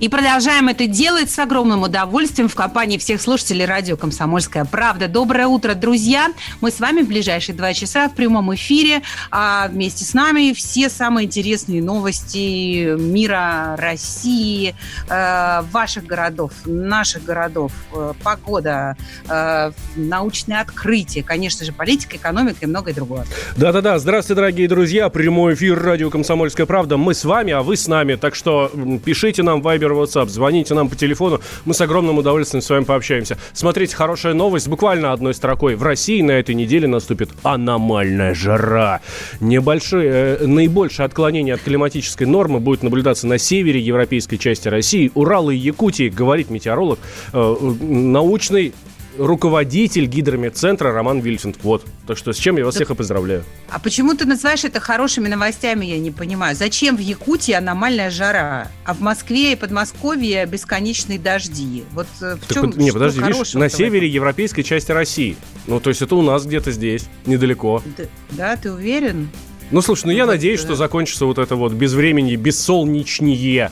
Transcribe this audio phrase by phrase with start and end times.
[0.00, 5.08] И продолжаем это делать с огромным удовольствием в компании всех слушателей радио «Комсомольская правда».
[5.08, 6.28] Доброе утро, друзья!
[6.60, 9.02] Мы с вами в ближайшие два часа в прямом эфире.
[9.32, 14.76] А вместе с нами все самые интересные новости мира, России,
[15.08, 18.96] э, ваших городов, наших городов, э, погода,
[19.28, 23.26] э, научные открытия, конечно же, политика, экономика и многое другое.
[23.56, 25.08] Да-да-да, здравствуйте, дорогие друзья.
[25.08, 26.96] Прямой эфир радио «Комсомольская правда».
[26.96, 28.14] Мы с вами, а вы с нами.
[28.14, 28.70] Так что
[29.04, 32.84] пишите нам в Viber, WhatsApp, звоните нам по телефону, мы с огромным удовольствием с вами
[32.84, 33.38] пообщаемся.
[33.52, 35.76] Смотрите, хорошая новость, буквально одной строкой.
[35.76, 39.00] В России на этой неделе наступит аномальная жара.
[39.40, 45.50] Небольшие, э, наибольшее отклонение от климатической нормы будет наблюдаться на севере европейской части России, Урала
[45.50, 46.98] и Якутии, говорит метеоролог,
[47.32, 48.74] э, научный
[49.18, 51.58] руководитель гидромедцентра Роман Вильфинд.
[51.62, 51.84] Вот.
[52.06, 52.78] Так что с чем я вас да.
[52.78, 53.44] всех и поздравляю.
[53.68, 56.56] А почему ты называешь это хорошими новостями, я не понимаю.
[56.56, 61.84] Зачем в Якутии аномальная жара, а в Москве и Подмосковье бесконечные дожди?
[61.92, 65.36] Вот э, в так чем под, Не, подожди, видишь, на севере европейской части России.
[65.66, 67.82] Ну, то есть это у нас где-то здесь, недалеко.
[67.96, 69.28] Да, да ты уверен?
[69.70, 73.70] Ну, слушай, ну я надеюсь, что закончится вот это вот без времени, без солнечнее.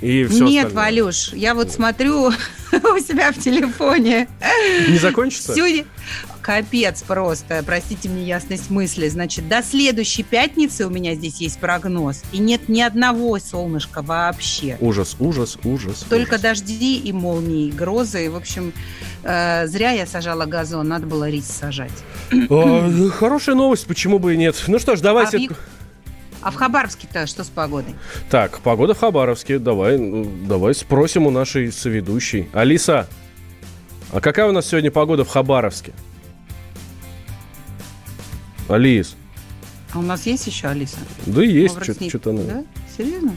[0.00, 0.84] И все Нет, остальное.
[0.84, 2.26] Валюш, я вот смотрю
[2.72, 4.28] у себя в телефоне.
[4.88, 5.52] Не закончится?
[5.52, 5.84] Всю...
[6.46, 9.08] Капец просто, простите мне ясность мысли.
[9.08, 14.76] Значит, до следующей пятницы у меня здесь есть прогноз, и нет ни одного солнышка вообще.
[14.78, 16.06] Ужас, ужас, ужас.
[16.08, 16.42] Только ужас.
[16.42, 18.26] дожди и молнии, и грозы.
[18.26, 18.72] И, в общем,
[19.24, 21.90] э, зря я сажала газон, надо было рис сажать.
[23.18, 24.54] Хорошая новость, почему бы и нет.
[24.68, 25.48] Ну что ж, давайте...
[25.50, 25.54] А.
[26.46, 27.96] А в Хабаровске-то что с погодой?
[28.30, 29.58] Так, погода в Хабаровске.
[29.58, 32.48] Давай, ну, давай спросим у нашей соведущей.
[32.52, 33.08] Алиса,
[34.12, 35.92] а какая у нас сегодня погода в Хабаровске?
[38.68, 39.16] Алис.
[39.92, 40.98] А у нас есть еще Алиса?
[41.26, 42.42] Да есть, что-то она.
[42.42, 42.64] Да?
[42.96, 43.34] Серьезно?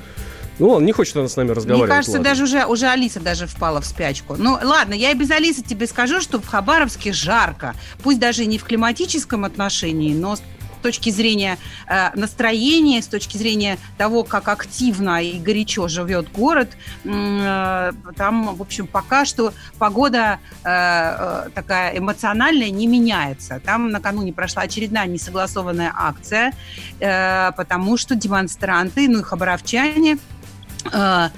[0.59, 1.89] Ну, он не хочет она с нами разговаривать.
[1.89, 2.29] Мне кажется, ладно.
[2.29, 4.35] даже уже, уже Алиса даже впала в спячку.
[4.37, 7.73] Ну, ладно, я и без Алисы тебе скажу, что в Хабаровске жарко.
[8.03, 10.37] Пусть даже не в климатическом отношении, но
[10.79, 11.57] точки зрения
[11.87, 16.69] э, настроения, с точки зрения того, как активно и горячо живет город,
[17.03, 23.61] э, там, в общем, пока что погода э, э, такая эмоциональная не меняется.
[23.63, 26.53] Там накануне прошла очередная несогласованная акция,
[26.99, 30.17] э, потому что демонстранты, ну и хабаровчане,
[30.91, 31.29] э,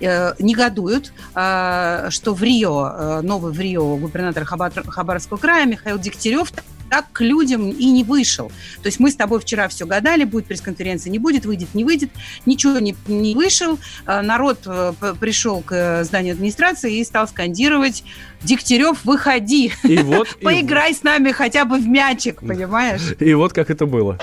[0.00, 6.52] э негодуют, э, что в Рио, новый в Рио губернатор Хабаровского края Михаил Дегтярев
[6.90, 8.48] так к людям и не вышел.
[8.82, 12.10] То есть мы с тобой вчера все гадали, будет пресс-конференция, не будет, выйдет, не выйдет.
[12.46, 13.78] Ничего не, не вышел.
[14.06, 18.04] Э, народ э, пришел к зданию администрации и стал скандировать
[18.42, 19.72] «Дегтярев, выходи!
[19.84, 20.94] И вот, Поиграй и...
[20.94, 24.18] с нами хотя бы в мячик, понимаешь?» И вот как это было.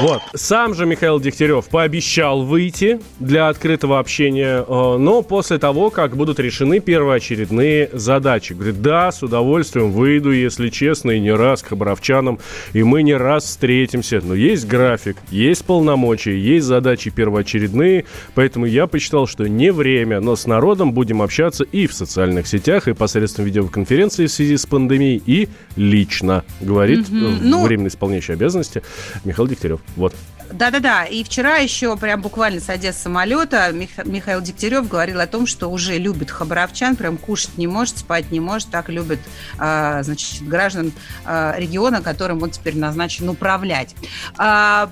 [0.00, 0.22] Вот.
[0.34, 6.38] Сам же Михаил Дегтярев пообещал выйти для открытого общения, э, но после того, как будут
[6.38, 8.52] решены первоочередные задачи.
[8.52, 12.38] Говорит, да, с удовольствием выйду, если честно, и не раз к хабаровчанам,
[12.72, 14.20] и мы не раз встретимся.
[14.22, 18.04] Но есть график, есть полномочия, есть задачи первоочередные,
[18.34, 22.86] поэтому я посчитал, что не время, но с народом будем общаться и в социальных сетях,
[22.88, 27.64] и посредством видеоконференции в связи с пандемией, и лично, говорит mm-hmm.
[27.64, 28.82] временно исполняющий обязанности
[29.24, 29.80] Михаил Дегтярев.
[29.96, 30.14] Вот.
[30.52, 31.04] Да-да-да.
[31.04, 33.90] И вчера еще, прям буквально садясь с самолета, Мих...
[34.04, 38.40] Михаил Дегтярев говорил о том, что уже любит хабаровчан, прям кушать не может, спать не
[38.40, 39.20] может, так любит,
[39.58, 40.92] э, значит, граждан
[41.26, 43.94] э, региона, которым он теперь назначен управлять.
[44.38, 44.88] Э,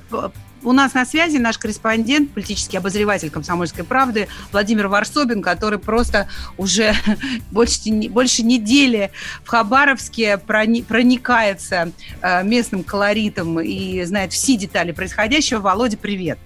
[0.66, 6.26] у нас на связи наш корреспондент, политический обозреватель «Комсомольской правды» Владимир Варсобин, который просто
[6.58, 6.92] уже
[7.52, 7.78] больше,
[8.10, 9.12] больше недели
[9.44, 15.60] в Хабаровске проникается э, местным колоритом и знает все детали происходящего.
[15.60, 16.38] Володя, привет.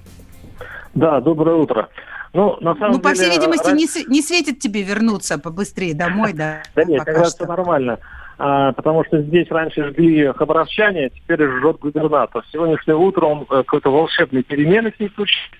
[0.95, 1.89] Да, доброе утро.
[2.35, 3.75] Ну, на самом ну, деле, по всей видимости, раз...
[3.75, 6.63] не, не светит тебе вернуться побыстрее домой, да?
[6.77, 7.99] Да нет, как раз все нормально.
[8.43, 12.43] А, потому что здесь раньше жгли хабаровчане, а теперь жжет губернатор.
[12.51, 15.51] Сегодняшнее утро он э, какой-то волшебной перемены к ней случилось.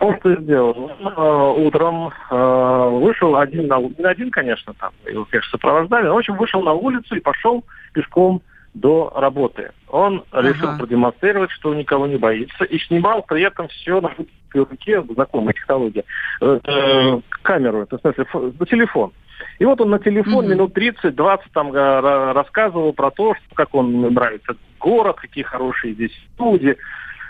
[0.00, 0.92] Он что сделал?
[1.00, 6.18] Он, утром э, вышел один на не один, конечно, там его, конечно, сопровождали, но, в
[6.18, 7.64] общем, вышел на улицу и пошел
[7.94, 8.42] пешком
[8.74, 9.70] до работы.
[9.88, 10.46] Он ага.
[10.46, 14.10] решил продемонстрировать, что никого не боится, и снимал при этом все на
[14.52, 16.04] руке, знакомая технология,
[16.42, 18.26] э, камеру, это в смысле
[18.68, 19.10] телефон.
[19.58, 20.48] И вот он на телефон mm-hmm.
[20.48, 26.76] минут 30-20 там рассказывал про то, что, как он нравится город, какие хорошие здесь люди.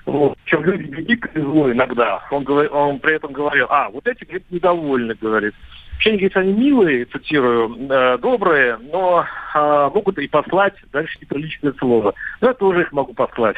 [0.06, 0.38] Вот.
[0.44, 2.22] Чем люди дико зло иногда.
[2.30, 5.54] Он, говор, он при этом говорил, а, вот эти, говорит, недовольны, говорит.
[5.92, 12.14] Вообще, говорит, они милые, цитирую, э, добрые, но э, могут и послать дальше неприличное слово.
[12.40, 13.56] Но я тоже их могу послать.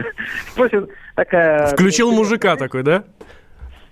[1.72, 3.04] Включил мужика такой, да?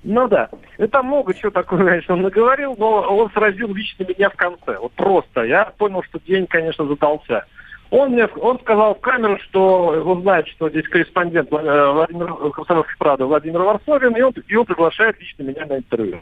[0.09, 0.49] Ну да.
[0.79, 4.79] И там много чего такого, конечно, он наговорил, но он сразил лично меня в конце.
[4.79, 5.43] Вот просто.
[5.43, 7.45] Я понял, что день, конечно, задался.
[7.91, 12.97] Он мне он сказал в камеру, что он знает, что здесь корреспондент э, Владимир Комсомольской
[12.99, 16.21] правды Владимир Варсовин, и он, и он приглашает лично меня на интервью.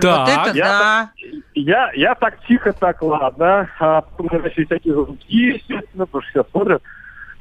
[0.00, 0.28] Так.
[0.28, 1.10] Вот это я, да.
[1.54, 3.70] Я, я так тихо, так ладно.
[3.78, 6.82] А потом начали всякие звонки, естественно, потому что все смотрят.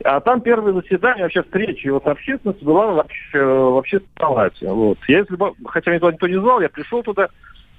[0.03, 4.69] А там первое заседание, вообще встреча вот общественность была вообще, в общественной палате.
[4.69, 4.97] Вот.
[5.07, 7.29] Я, если бы, хотя меня туда никто не звал, я пришел туда,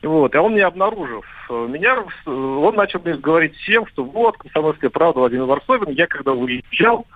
[0.03, 5.21] вот, и он меня обнаружив, меня, он начал мне говорить всем, что вот, комсомольская правда
[5.21, 7.07] Владимир Варсовин, я когда уезжал,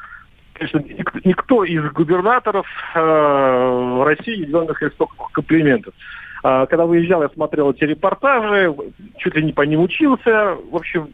[0.54, 0.82] конечно,
[1.24, 5.94] никто из губернаторов э, России не делал мне столько комплиментов.
[6.42, 8.74] А, когда выезжал, я смотрел эти репортажи,
[9.18, 10.56] чуть ли не по ним учился.
[10.70, 11.10] В общем,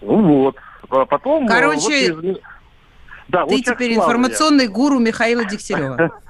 [0.00, 0.56] ну вот.
[0.90, 1.44] А потом...
[1.46, 2.40] Э, Короче, вот,
[3.32, 4.70] да, ты теперь информационный я.
[4.70, 6.12] гуру Михаила Дегтярева.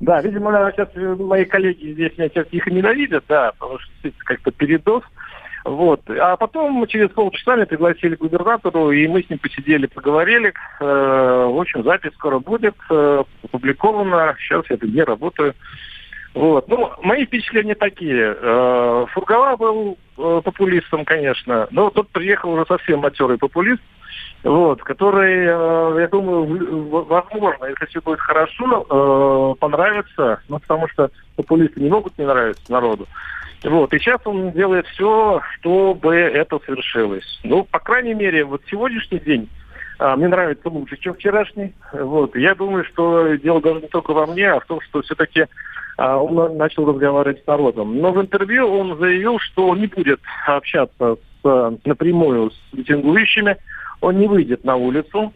[0.00, 0.88] Да, видимо, сейчас
[1.18, 5.02] мои коллеги здесь меня сейчас их ненавидят, да, потому что это как-то передоз.
[5.64, 6.08] Вот.
[6.08, 10.54] А потом через полчаса меня пригласили к губернатору, и мы с ним посидели, поговорили.
[10.78, 14.36] Э, в общем, запись скоро будет э, опубликована.
[14.38, 15.54] Сейчас я где работаю.
[16.38, 16.68] Вот.
[16.68, 18.36] Ну, мои впечатления такие.
[18.40, 23.82] Э, Фургала был э, популистом, конечно, но тот приехал уже совсем матерый популист,
[24.44, 31.80] вот, который, э, я думаю, возможно, если все будет хорошо, понравится, ну, потому что популисты
[31.80, 33.08] не могут не нравиться народу.
[33.64, 37.40] Вот, и сейчас он делает все, чтобы это совершилось.
[37.42, 39.48] Ну, по крайней мере, вот сегодняшний день
[39.98, 41.74] мне нравится лучше, чем вчерашний.
[41.92, 42.36] Вот.
[42.36, 45.46] Я думаю, что дело даже не только во мне, а в том, что все-таки
[45.98, 47.98] он начал разговаривать с народом.
[47.98, 53.56] Но в интервью он заявил, что он не будет общаться с, напрямую с митингующими,
[54.00, 55.32] он не выйдет на улицу,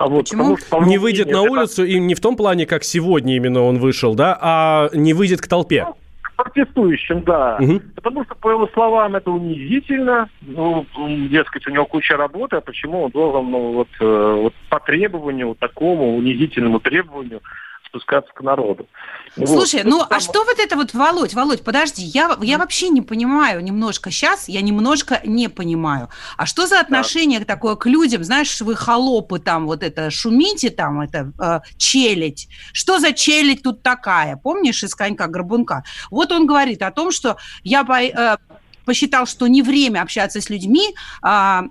[0.00, 0.56] а вот, Почему?
[0.56, 4.14] Потому, не выйдет на улицу и не в том плане, как сегодня именно он вышел,
[4.14, 5.84] да, а не выйдет к толпе.
[5.86, 7.58] Ну, к протестующим, да.
[7.60, 7.80] Угу.
[7.96, 10.30] Потому что, по его словам, это унизительно.
[10.40, 10.86] Ну,
[11.28, 15.54] дескать, у него куча работы, а почему он должен, ну, вот, э, вот по требованию,
[15.60, 17.42] такому унизительному требованию
[17.86, 18.88] спускаться к народу.
[19.34, 19.90] Слушай, вот.
[19.90, 24.10] ну а что вот это вот, Володь, Володь, подожди, я, я вообще не понимаю немножко
[24.10, 26.08] сейчас, я немножко не понимаю.
[26.36, 27.44] А что за отношение да.
[27.44, 32.48] такое к людям, знаешь, вы холопы там, вот это шумите там, это э, челядь.
[32.72, 34.36] Что за челядь тут такая?
[34.36, 35.84] Помнишь из конька-горбунка?
[36.10, 38.36] Вот он говорит о том, что я э,
[38.84, 41.64] посчитал, что не время общаться с людьми, а,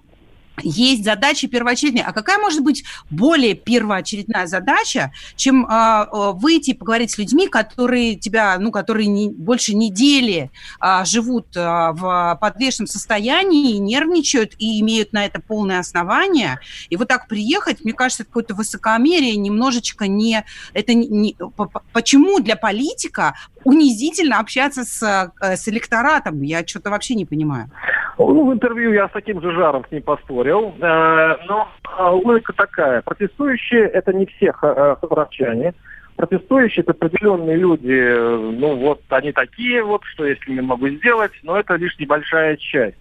[0.64, 2.04] есть задачи первоочередные.
[2.04, 8.58] А какая может быть более первоочередная задача, чем э, выйти поговорить с людьми, которые тебя,
[8.60, 10.52] ну, которые не, больше недели
[10.82, 16.60] э, живут э, в подвешенном состоянии, нервничают и имеют на это полное основание.
[16.90, 20.46] И вот так приехать, мне кажется, это какое-то высокомерие, немножечко не...
[20.74, 21.36] Это не, не,
[21.94, 26.42] почему для политика унизительно общаться с, с электоратом?
[26.42, 27.70] Я что-то вообще не понимаю.
[28.20, 30.74] Ну, в интервью я с таким же жаром с ним поспорил.
[30.82, 33.02] Э, но а, логика такая.
[33.02, 35.74] Протестующие– это не все э, хабаровчане.
[36.18, 41.58] Протестующие– это определенные люди, ну вот они такие вот, что если не могу сделать, но
[41.58, 42.98] это лишь небольшая часть.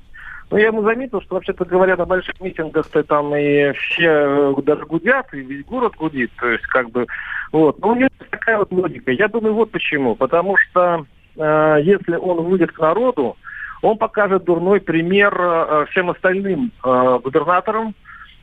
[0.50, 4.86] Но я ему заметил, что вообще-то говоря, на больших митингах-то там и все э, даже
[4.86, 7.06] гудят, и весь город гудит, то есть как бы,
[7.52, 7.78] вот.
[7.80, 9.10] Но у него такая вот логика.
[9.10, 10.14] Я думаю, вот почему.
[10.14, 11.04] Потому что
[11.36, 13.36] э, если он выйдет к народу,
[13.82, 17.94] он покажет дурной пример э, всем остальным э, губернаторам.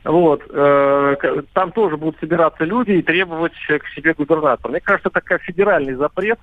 [0.04, 0.42] Вот.
[0.50, 1.16] Э,
[1.52, 4.70] там тоже будут собираться люди и требовать к себе губернатора.
[4.70, 6.38] Мне кажется, такой федеральный запрет,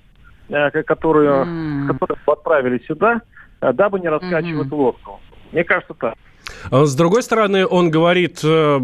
[0.49, 1.87] который, mm.
[1.87, 3.21] который отправили сюда,
[3.61, 4.75] дабы не раскачивать mm-hmm.
[4.75, 5.21] лодку.
[5.53, 6.15] Мне кажется, так.
[6.71, 8.79] А с другой стороны, он говорит, э,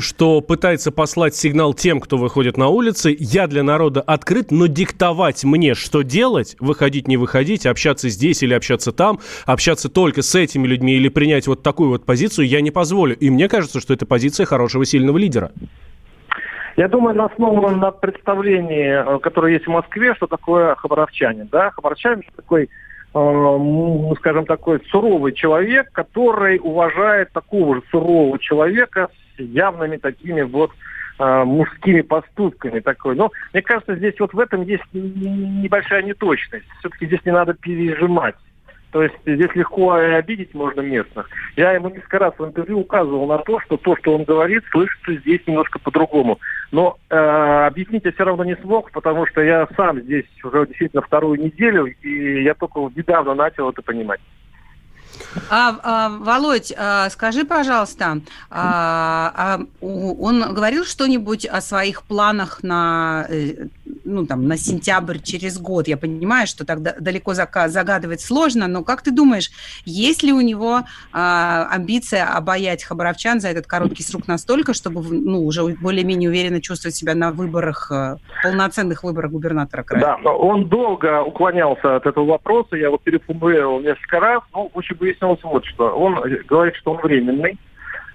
[0.00, 3.14] что пытается послать сигнал тем, кто выходит на улицы.
[3.18, 8.54] Я для народа открыт, но диктовать мне, что делать, выходить, не выходить, общаться здесь или
[8.54, 12.70] общаться там, общаться только с этими людьми или принять вот такую вот позицию, я не
[12.70, 13.16] позволю.
[13.16, 15.52] И мне кажется, что это позиция хорошего, сильного лидера.
[16.76, 21.48] Я думаю, она основана на представлении, э, которое есть в Москве, что такое хабаровчанин.
[21.50, 21.70] Да?
[21.70, 22.68] Хабаровчанин такой
[23.12, 30.70] скажем, такой суровый человек, который уважает такого же сурового человека с явными такими вот
[31.18, 33.16] э, мужскими поступками такой.
[33.16, 36.66] Но мне кажется, здесь вот в этом есть небольшая неточность.
[36.78, 38.36] Все-таки здесь не надо пережимать.
[38.92, 41.28] То есть здесь легко обидеть можно местных.
[41.56, 45.14] Я ему несколько раз в интервью указывал на то, что то, что он говорит, слышится
[45.14, 46.40] здесь немножко по-другому.
[46.72, 51.02] Но э, объяснить я все равно не смог, потому что я сам здесь уже действительно
[51.02, 54.20] вторую неделю, и я только недавно начал это понимать.
[55.50, 58.20] А, а, Володь, а, скажи, пожалуйста,
[58.50, 63.66] а, а, он говорил что-нибудь о своих планах на, э,
[64.04, 65.88] ну, там, на сентябрь через год?
[65.88, 69.50] Я понимаю, что так далеко загадывать сложно, но как ты думаешь,
[69.84, 70.80] есть ли у него
[71.12, 76.94] а, амбиция обаять хабаровчан за этот короткий срок настолько, чтобы ну, уже более-менее уверенно чувствовать
[76.94, 80.18] себя на выборах, э, полноценных выборах губернатора края?
[80.22, 85.40] Да, он долго уклонялся от этого вопроса, я вот переформулировал несколько раз, ну, очень выяснилось
[85.42, 85.90] вот что.
[85.90, 87.58] Он говорит, что он временный,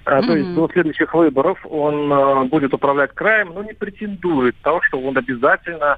[0.05, 0.27] а, mm-hmm.
[0.27, 4.99] То есть до следующих выборов он а, будет управлять краем, но не претендует того, что
[4.99, 5.97] он обязательно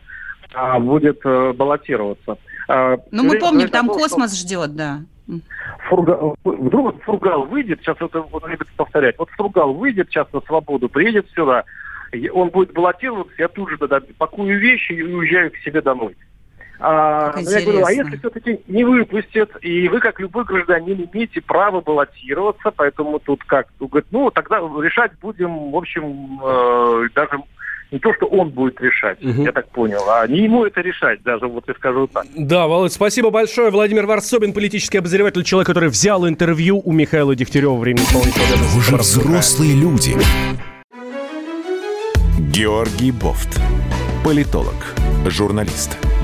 [0.53, 2.37] а, будет а, баллотироваться.
[2.69, 4.47] А, ну, мы помним, там того, космос что...
[4.47, 5.01] ждет, да.
[5.89, 10.87] Фургал, вдруг Фургал выйдет, сейчас это он любит повторять, вот Фургал выйдет сейчас на свободу,
[10.87, 11.65] приедет сюда,
[12.33, 16.15] он будет баллотироваться, я тут же тогда пакую вещи и уезжаю к себе домой.
[16.79, 21.81] А, я говорю, а если все-таки не выпустят, и вы, как любой гражданин, имеете право
[21.81, 23.67] баллотироваться, поэтому тут как?
[23.79, 27.41] Говорит, ну, тогда решать будем, в общем, э, даже
[27.91, 29.43] не то, что он будет решать, угу.
[29.43, 32.25] я так понял, а не ему это решать, даже вот я скажу так.
[32.35, 33.71] Да, Володь, спасибо большое.
[33.71, 38.57] Владимир Варсобин, политический обозреватель, человек, который взял интервью у Михаила Дегтярева времени исполнителя.
[38.75, 40.15] Вы же взрослые люди.
[42.51, 43.59] Георгий Бофт,
[44.23, 44.95] политолог,
[45.27, 45.97] журналист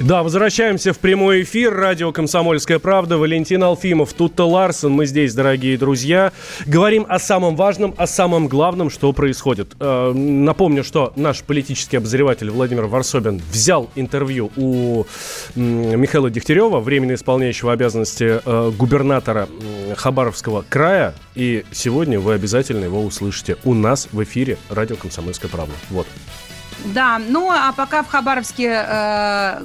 [0.00, 1.74] Да, возвращаемся в прямой эфир.
[1.74, 3.18] Радио «Комсомольская правда».
[3.18, 4.92] Валентин Алфимов, Тутта Ларсон.
[4.92, 6.32] Мы здесь, дорогие друзья.
[6.66, 9.74] Говорим о самом важном, о самом главном, что происходит.
[9.80, 15.04] Э, напомню, что наш политический обозреватель Владимир Варсобин взял интервью у
[15.56, 19.48] Михаила Дегтярева, временно исполняющего обязанности э, губернатора
[19.96, 21.12] Хабаровского края.
[21.34, 25.74] И сегодня вы обязательно его услышите у нас в эфире радио «Комсомольская правда».
[25.90, 26.06] Вот.
[26.84, 29.60] Да, ну а пока в Хабаровске э,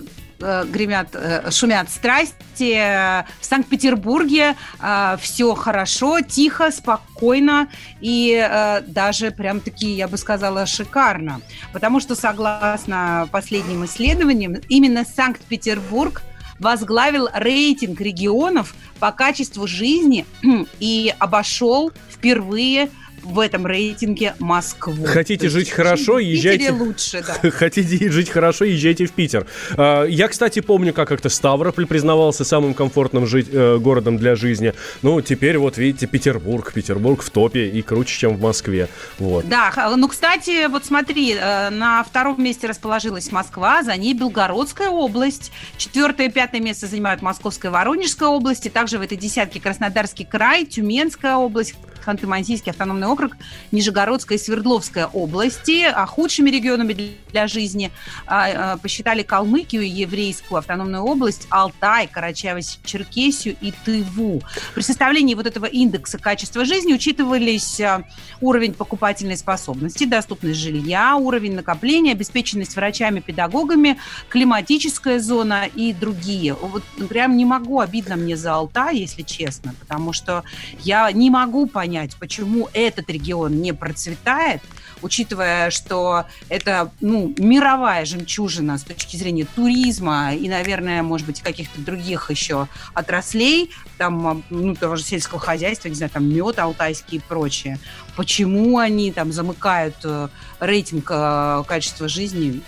[0.65, 2.73] гремят, э, шумят страсти.
[2.75, 7.67] В Санкт-Петербурге э, все хорошо, тихо, спокойно
[8.01, 11.41] и даже прям таки, я бы сказала, шикарно.
[11.71, 16.21] Потому что, согласно последним исследованиям, именно Санкт-Петербург
[16.59, 20.25] возглавил рейтинг регионов по качеству жизни
[20.79, 22.89] и обошел впервые
[23.24, 25.06] в этом рейтинге Москву.
[25.06, 26.72] Хотите жить хорошо, езжайте...
[26.72, 27.50] лучше, да.
[27.51, 29.48] Хотите жить хорошо, езжайте в Питер.
[29.77, 34.74] А, я, кстати, помню, как как-то Ставрополь признавался самым комфортным жить, э, городом для жизни.
[35.03, 36.74] Ну, теперь вот, видите, Петербург.
[36.74, 38.89] Петербург в топе и круче, чем в Москве.
[39.20, 39.48] Вот.
[39.48, 45.51] Да, ну, кстати, вот смотри, э, на втором месте расположилась Москва, за ней Белгородская область.
[45.77, 48.70] Четвертое и пятое место занимают Московская и Воронежская области.
[48.70, 53.38] Также в этой десятке Краснодарский край, Тюменская область, Ханты-Мансийский автономный округ,
[53.72, 55.83] Нижегородская и Свердловская области.
[55.83, 56.93] А худшими регионами
[57.31, 57.91] для жизни
[58.25, 64.41] а, а, посчитали Калмыкию, Еврейскую автономную область, Алтай, Карачаево-Черкесию и Тыву.
[64.75, 68.03] При составлении вот этого индекса качества жизни учитывались а,
[68.41, 73.98] уровень покупательной способности, доступность жилья, уровень накопления, обеспеченность врачами, педагогами,
[74.29, 76.53] климатическая зона и другие.
[76.53, 80.43] Вот прям не могу, обидно мне за Алтай, если честно, потому что
[80.79, 84.62] я не могу понять, понять, почему этот регион не процветает,
[85.03, 91.79] учитывая, что это ну, мировая жемчужина с точки зрения туризма и, наверное, может быть, каких-то
[91.81, 93.69] других еще отраслей,
[94.00, 97.77] там, ну, того же сельского хозяйства, не знаю, там мед алтайский и прочее.
[98.15, 100.27] Почему они там замыкают э,
[100.60, 102.62] рейтинг э, качества жизни,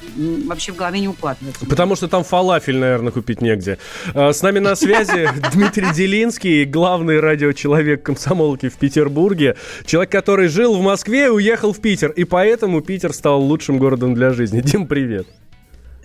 [0.48, 1.66] вообще в голове не укладывается.
[1.66, 3.78] Потому что там фалафель, наверное, купить негде.
[4.14, 9.56] Э, с нами на связи Дмитрий Делинский, главный радиочеловек комсомолки в Петербурге.
[9.86, 12.12] Человек, который жил в Москве и уехал в Питер.
[12.12, 14.62] И поэтому Питер стал лучшим городом для жизни.
[14.62, 15.28] Дим, привет.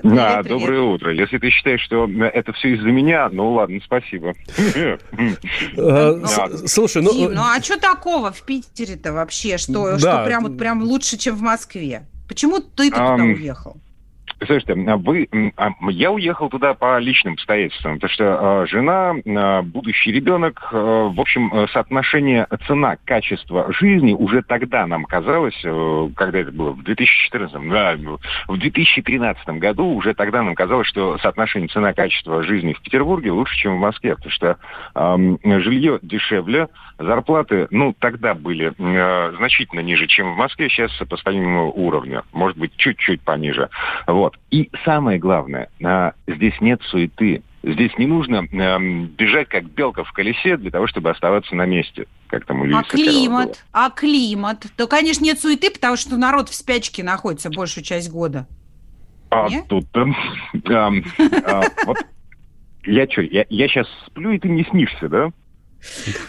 [0.02, 0.58] Привет, да, привет.
[0.60, 1.12] доброе утро.
[1.12, 4.34] Если ты считаешь, что это все из-за меня, ну ладно, спасибо.
[5.76, 6.26] Э,
[6.66, 7.28] слушай, ну...
[7.28, 9.58] Ну а что такого в Питере-то вообще?
[9.58, 12.06] Что прям прям лучше, чем в Москве?
[12.28, 13.76] Почему ты туда уехал?
[14.46, 19.62] Слушайте, а вы, а, я уехал туда по личным обстоятельствам, потому что э, жена, э,
[19.62, 26.52] будущий ребенок, э, в общем, соотношение цена-качество жизни уже тогда нам казалось, э, когда это
[26.52, 27.96] было, в 2014, да,
[28.48, 33.76] в 2013 году уже тогда нам казалось, что соотношение цена-качество жизни в Петербурге лучше, чем
[33.76, 34.56] в Москве, потому что
[34.94, 36.68] э, жилье дешевле,
[36.98, 42.58] зарплаты, ну, тогда были э, значительно ниже, чем в Москве, сейчас по стабильному уровню, может
[42.58, 43.68] быть, чуть-чуть пониже.
[44.06, 44.29] Вот.
[44.30, 44.38] Вот.
[44.50, 47.42] И самое главное, а, здесь нет суеты.
[47.62, 48.78] Здесь не нужно э,
[49.18, 52.80] бежать как белка в колесе для того, чтобы оставаться на месте, как там у Льюиса
[52.80, 53.46] А климат?
[53.46, 53.56] Было.
[53.72, 54.66] А климат?
[54.78, 58.46] То, конечно, нет суеты, потому что народ в спячке находится большую часть года.
[59.28, 59.66] А нет?
[59.68, 59.84] тут...
[59.94, 60.06] Э,
[60.54, 61.98] э, э, вот
[62.84, 65.30] я что, я, я сейчас сплю, и ты не снишься, да?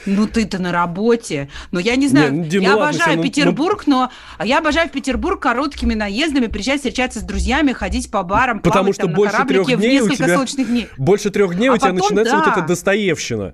[0.05, 1.50] Ну, ты-то на работе.
[1.72, 4.10] Но я не знаю, не, Дим, я ладно, обожаю ну, Петербург, ну...
[4.39, 8.93] но я обожаю в Петербург короткими наездами, приезжать, встречаться с друзьями, ходить по барам, Потому
[8.93, 10.36] плавать, что там, больше трех дней у тебя...
[10.36, 10.88] солнечных дней.
[10.98, 12.46] Больше трех дней а у тебя потом, начинается да.
[12.46, 13.53] вот эта Достоевщина.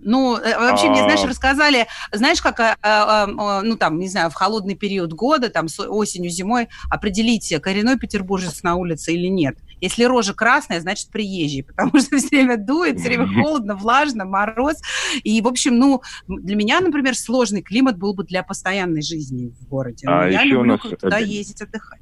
[0.00, 1.28] Ну, э, вообще, мне, знаешь, а.
[1.28, 6.30] рассказали, знаешь, как, э, э, ну, там, не знаю, в холодный период года, там, осенью,
[6.30, 9.56] зимой, определить, коренной петербуржец на улице или нет.
[9.82, 14.76] Если рожа красная, значит приезжий, потому что все время дует, все время холодно, влажно, мороз.
[15.24, 19.68] И, в общем, ну, для меня, например, сложный климат был бы для постоянной жизни в
[19.68, 20.06] городе.
[20.08, 20.80] А я люблю нас...
[20.80, 22.00] туда ездить, отдыхать.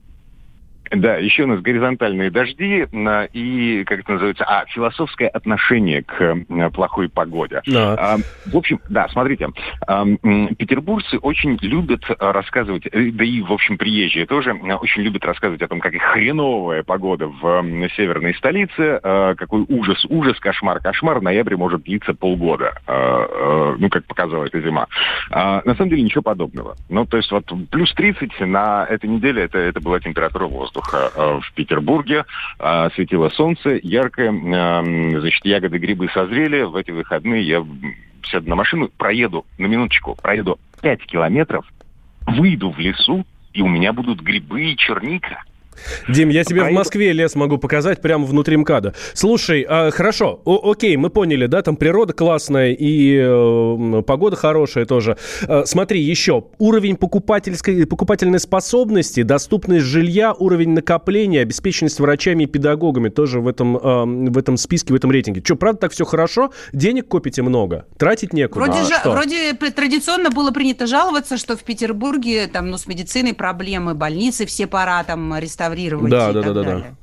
[0.91, 2.87] Да, еще у нас горизонтальные дожди
[3.33, 7.63] и, как это называется, а, философское отношение к э, плохой погоде.
[7.67, 7.95] Да.
[7.95, 8.17] А,
[8.47, 9.49] в общем, да, смотрите,
[9.87, 10.05] а,
[10.59, 15.63] петербуржцы очень любят рассказывать, э, да и, в общем, приезжие тоже э, очень любят рассказывать
[15.63, 17.65] о том, как хреновая погода в
[17.97, 22.75] северной столице, какой ужас, ужас, кошмар, кошмар, в ноябре может длиться полгода,
[23.79, 24.87] ну, как показала эта зима.
[25.31, 26.77] А, на самом деле ничего подобного.
[26.89, 31.13] Ну, то есть вот плюс 30 на этой неделе это, это была температура воздуха воздуха
[31.15, 32.25] э, в Петербурге.
[32.59, 34.33] Э, светило солнце, яркое.
[34.33, 36.63] Э, значит, ягоды, грибы созрели.
[36.63, 37.65] В эти выходные я
[38.25, 41.67] сяду на машину, проеду, на минуточку, проеду 5 километров,
[42.27, 45.43] выйду в лесу, и у меня будут грибы и черника.
[46.09, 48.95] Дим, я тебе в Москве лес могу показать прямо внутри МКАДа.
[49.15, 54.87] Слушай, а, хорошо, о, окей, мы поняли, да, там природа классная и э, погода хорошая
[54.87, 55.17] тоже.
[55.47, 63.09] А, смотри, еще уровень покупательской, покупательной способности, доступность жилья, уровень накопления, обеспеченность врачами и педагогами
[63.09, 65.43] тоже в этом, э, в этом списке, в этом рейтинге.
[65.45, 66.53] Что, правда так все хорошо?
[66.73, 68.67] Денег копите много, тратить некуда.
[68.67, 73.35] Вроде, а, же, вроде традиционно было принято жаловаться, что в Петербурге там, ну, с медициной
[73.35, 76.85] проблемы, больницы все пора там реставрировать реставрировать да, и да, так да, далее.
[76.91, 76.97] Да.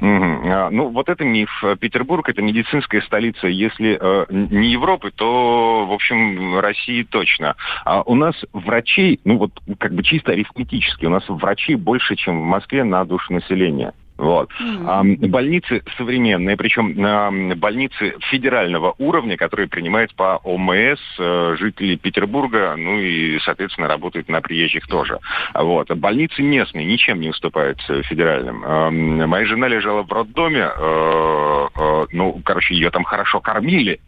[0.00, 0.70] Угу.
[0.70, 1.50] Ну, вот это миф.
[1.80, 3.48] Петербург– это медицинская столица.
[3.48, 7.56] Если э, не Европы, то, в общем, России точно.
[7.84, 12.40] А у нас врачей, ну вот как бы чисто арифметически, у нас врачей больше, чем
[12.40, 13.92] в Москве на душу населения.
[14.18, 14.50] Вот.
[14.60, 14.84] Mm-hmm.
[14.86, 22.74] А, больницы современные, причем а, больницы федерального уровня, которые принимают по ОМС а, жителей Петербурга,
[22.76, 25.20] ну и, соответственно, работают на приезжих тоже.
[25.54, 25.88] Вот.
[25.96, 28.62] Больницы местные ничем не уступают федеральным.
[28.66, 34.00] А, моя жена лежала в роддоме, а, а, ну, короче, ее там хорошо кормили,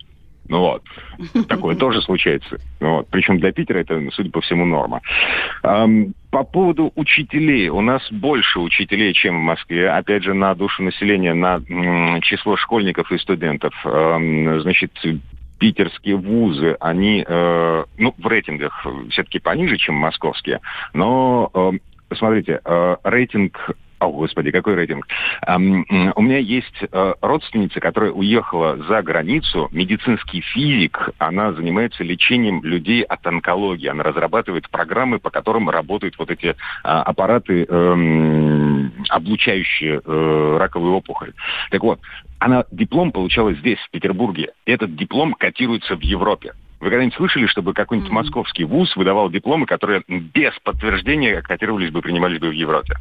[0.51, 0.83] ну вот.
[1.49, 2.59] Такое тоже случается.
[2.81, 3.09] Ну вот.
[3.11, 5.01] Причем для Питера это, судя по всему, норма.
[5.63, 7.69] Эм, по поводу учителей.
[7.69, 9.89] У нас больше учителей, чем в Москве.
[9.89, 13.73] Опять же, на душу населения, на м, число школьников и студентов.
[13.85, 14.93] Эм, значит,
[15.61, 20.61] питерские вузы, они, э, ну, в рейтингах все-таки пониже, чем московские.
[20.95, 25.07] Но, э, смотрите, э, рейтинг о, господи, какой рейтинг.
[25.47, 25.59] У
[26.23, 31.11] меня есть uh, родственница, которая уехала за границу, медицинский физик.
[31.19, 33.89] Она занимается лечением людей от онкологии.
[33.89, 41.33] Она разрабатывает программы, по которым работают вот эти uh, аппараты, um, облучающие uh, раковую опухоль.
[41.71, 42.01] Так вот,
[42.39, 44.53] она диплом получала здесь, в Петербурге.
[44.65, 46.55] Этот диплом котируется в Европе.
[46.81, 48.15] Вы когда-нибудь слышали, чтобы какой-нибудь mm-hmm.
[48.15, 52.95] московский вуз выдавал дипломы, которые без подтверждения котировались бы, принимались бы в Европе?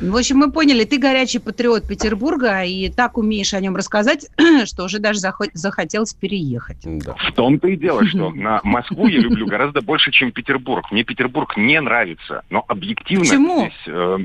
[0.00, 4.26] В общем, мы поняли, ты горячий патриот Петербурга и так умеешь о нем рассказать,
[4.64, 5.20] что уже даже
[5.52, 6.78] захотелось переехать.
[6.84, 7.14] Да.
[7.14, 10.90] В том-то и дело, что на Москву я люблю гораздо больше, чем Петербург.
[10.90, 13.60] Мне Петербург не нравится, но объективно Почему?
[13.60, 13.82] здесь...
[13.86, 14.18] Э,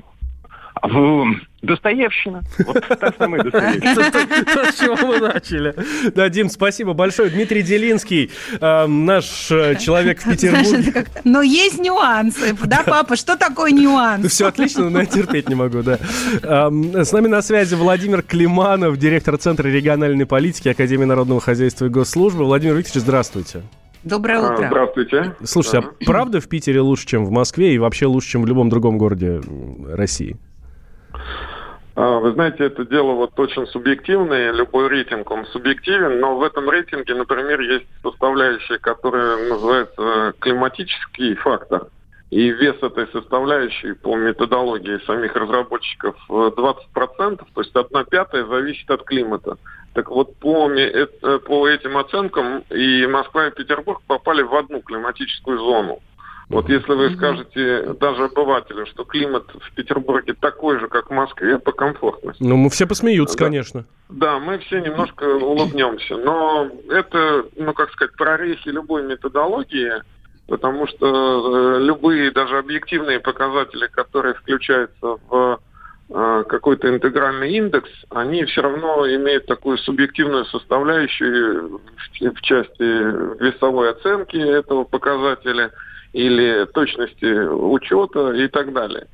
[1.61, 2.43] Достоевщина.
[2.59, 3.95] Вот та самая Достоевщина.
[4.45, 5.75] То, с чего мы начали.
[6.13, 7.29] Да, Дим, спасибо большое.
[7.29, 11.05] Дмитрий Делинский, э, наш э, человек в Петербурге.
[11.23, 12.55] Но есть нюансы.
[12.65, 14.31] Да, папа, что такое нюанс?
[14.31, 15.99] Все отлично, но я терпеть не могу, да.
[16.41, 22.43] С нами на связи Владимир Климанов, директор Центра региональной политики Академии народного хозяйства и госслужбы.
[22.43, 23.61] Владимир Викторович, здравствуйте.
[24.03, 24.67] Доброе а, утро.
[24.67, 25.35] Здравствуйте.
[25.43, 28.69] Слушайте, а правда в Питере лучше, чем в Москве и вообще лучше, чем в любом
[28.69, 29.41] другом городе
[29.88, 30.38] России?
[31.95, 36.69] А, вы знаете, это дело вот очень субъективное, любой рейтинг, он субъективен, но в этом
[36.69, 41.88] рейтинге, например, есть составляющая, которая называется климатический фактор.
[42.31, 49.03] И вес этой составляющей по методологии самих разработчиков 20%, то есть одна пятая зависит от
[49.03, 49.58] климата.
[49.93, 51.08] Так вот, по, э,
[51.45, 56.01] по этим оценкам и Москва, и Петербург попали в одну климатическую зону.
[56.49, 61.58] Вот если вы скажете даже обывателю, что климат в Петербурге такой же, как в Москве,
[61.58, 62.43] по комфортности.
[62.43, 63.45] Ну, мы все посмеются, да.
[63.45, 63.86] конечно.
[64.10, 66.17] Да, мы все немножко улыбнемся.
[66.17, 69.93] Но это, ну, как сказать, прорехи любой методологии,
[70.47, 75.60] потому что э, любые даже объективные показатели, которые включаются в
[76.10, 82.84] э, какой-то интегральный индекс, они все равно имеют такую субъективную составляющую в, в части
[83.43, 85.71] весовой оценки этого показателя–
[86.15, 89.08] или точности учета и так далее.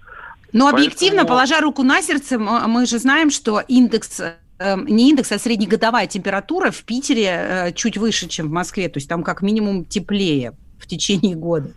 [0.54, 0.70] Но Поэтому...
[0.70, 4.22] объективно, положа руку на сердце, мы же знаем, что индекс
[4.60, 8.88] эм, не индекс, а среднегодовая температура в Питере э, чуть выше, чем в Москве.
[8.90, 11.72] То есть там как минимум теплее в течение года.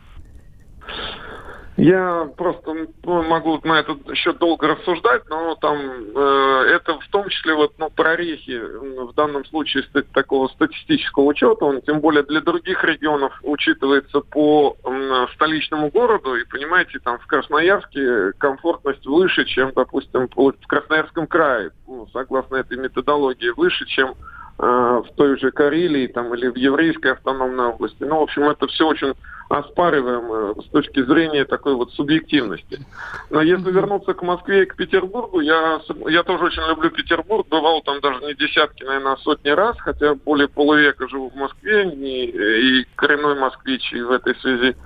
[1.76, 5.76] Я просто ну, могу на этот счет долго рассуждать, но там
[6.14, 9.82] э, это в том числе вот ну, прорехи в данном случае
[10.12, 16.44] такого статистического учета, он тем более для других регионов учитывается по э, столичному городу, и
[16.44, 23.50] понимаете, там в Красноярске комфортность выше, чем, допустим, в Красноярском крае, ну, согласно этой методологии,
[23.56, 24.14] выше, чем
[24.56, 28.04] Э, в той же Карелии там, или в еврейской автономной области.
[28.04, 29.14] Ну, в общем, это все очень
[29.58, 32.80] оспариваемо с точки зрения такой вот субъективности.
[33.30, 37.82] Но если вернуться к Москве и к Петербургу, я, я тоже очень люблю Петербург, бывал
[37.82, 42.26] там даже не десятки, наверное, а сотни раз, хотя более полувека живу в Москве не,
[42.26, 44.76] и коренной москвич, и в этой связи.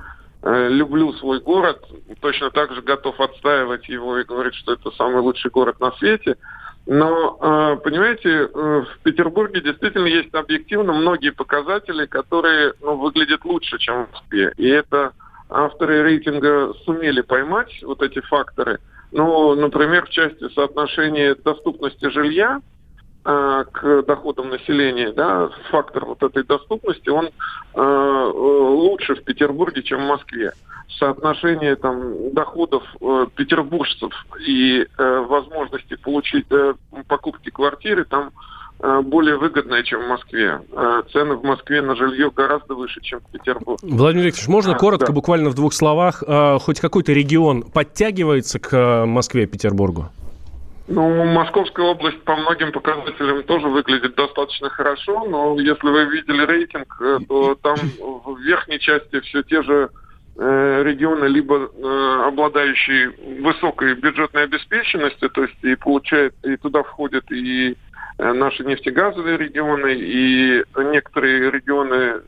[0.40, 1.84] Э, люблю свой город,
[2.20, 6.36] точно так же готов отстаивать его и говорить, что это самый лучший город на свете–
[6.90, 13.76] но, а, понимаете, э, в Петербурге действительно есть объективно многие показатели, которые ну, выглядят лучше,
[13.76, 14.54] чем в Москве.
[14.56, 15.12] И это
[15.50, 18.78] авторы рейтинга сумели поймать вот эти факторы.
[19.12, 22.62] Ну, например, в части соотношения доступности жилья
[23.24, 27.28] к доходам населения, да, фактор вот этой доступности, он
[27.74, 30.52] э, лучше в Петербурге, чем в Москве.
[30.98, 34.12] Соотношение там доходов э, петербуржцев
[34.46, 36.74] и э, возможности получить э,
[37.06, 38.30] покупки квартиры там
[38.80, 40.60] э, более выгодная, чем в Москве.
[40.72, 43.86] Э, цены в Москве на жилье гораздо выше, чем в Петербурге.
[43.86, 45.12] Владимир Викторович, можно а, коротко, да.
[45.12, 50.08] буквально в двух словах, э, хоть какой-то регион подтягивается к Москве и Петербургу?
[50.88, 56.96] Ну, Московская область по многим показателям тоже выглядит достаточно хорошо, но если вы видели рейтинг,
[57.00, 59.90] э, то там в верхней части все те же
[60.38, 63.10] э, регионы, либо э, обладающие
[63.42, 67.76] высокой бюджетной обеспеченностью, то есть и получает, и туда входят и
[68.16, 72.20] наши нефтегазовые регионы, и некоторые регионы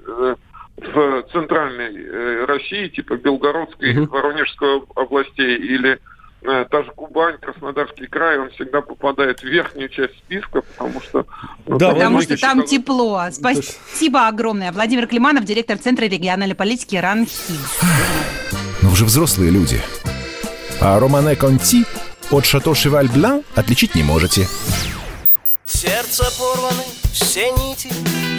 [0.76, 4.14] в центральной России, типа Белгородской, угу.
[4.14, 5.96] Воронежской областей или Э,
[6.42, 11.26] та же Кубань, Краснодарский край, он всегда попадает в верхнюю часть списка, потому что...
[11.66, 13.22] Ну, да, потому что там тепло.
[13.30, 14.72] Спасибо огромное.
[14.72, 17.52] Владимир Климанов, директор Центра региональной политики РАНХИ.
[18.82, 19.80] Но вы же взрослые люди.
[20.80, 21.84] А Романе Конти
[22.30, 24.46] от Шато Шеваль Блан отличить не можете.
[25.66, 27.88] Сердце порваны, все нити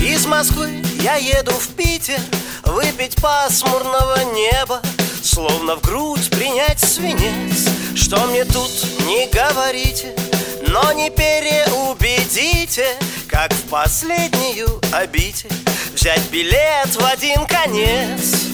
[0.03, 2.19] Из Москвы я еду в Питер
[2.65, 4.81] Выпить пасмурного неба
[5.23, 8.71] Словно в грудь принять свинец Что мне тут
[9.05, 10.15] не говорите
[10.67, 12.85] Но не переубедите
[13.27, 15.49] Как в последнюю обитель
[16.01, 18.47] Взять билет в один конец.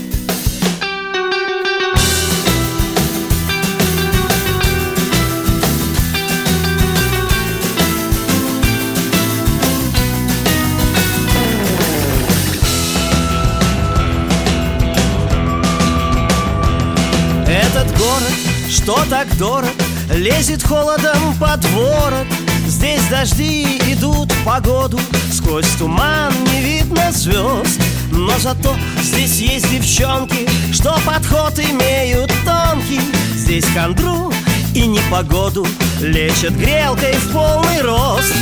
[17.47, 19.70] Этот город, что так дорог,
[20.14, 22.28] лезет холодом под ворот
[22.68, 25.00] Здесь дожди идут погоду,
[25.32, 27.82] сквозь туман не видно звезд.
[28.12, 33.00] Но зато здесь есть девчонки, что подход имеют тонкий.
[33.36, 34.34] Здесь хандру
[34.76, 35.66] и непогоду
[36.02, 38.34] Лечат грелкой в полный рост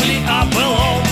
[0.00, 1.02] Капли о былом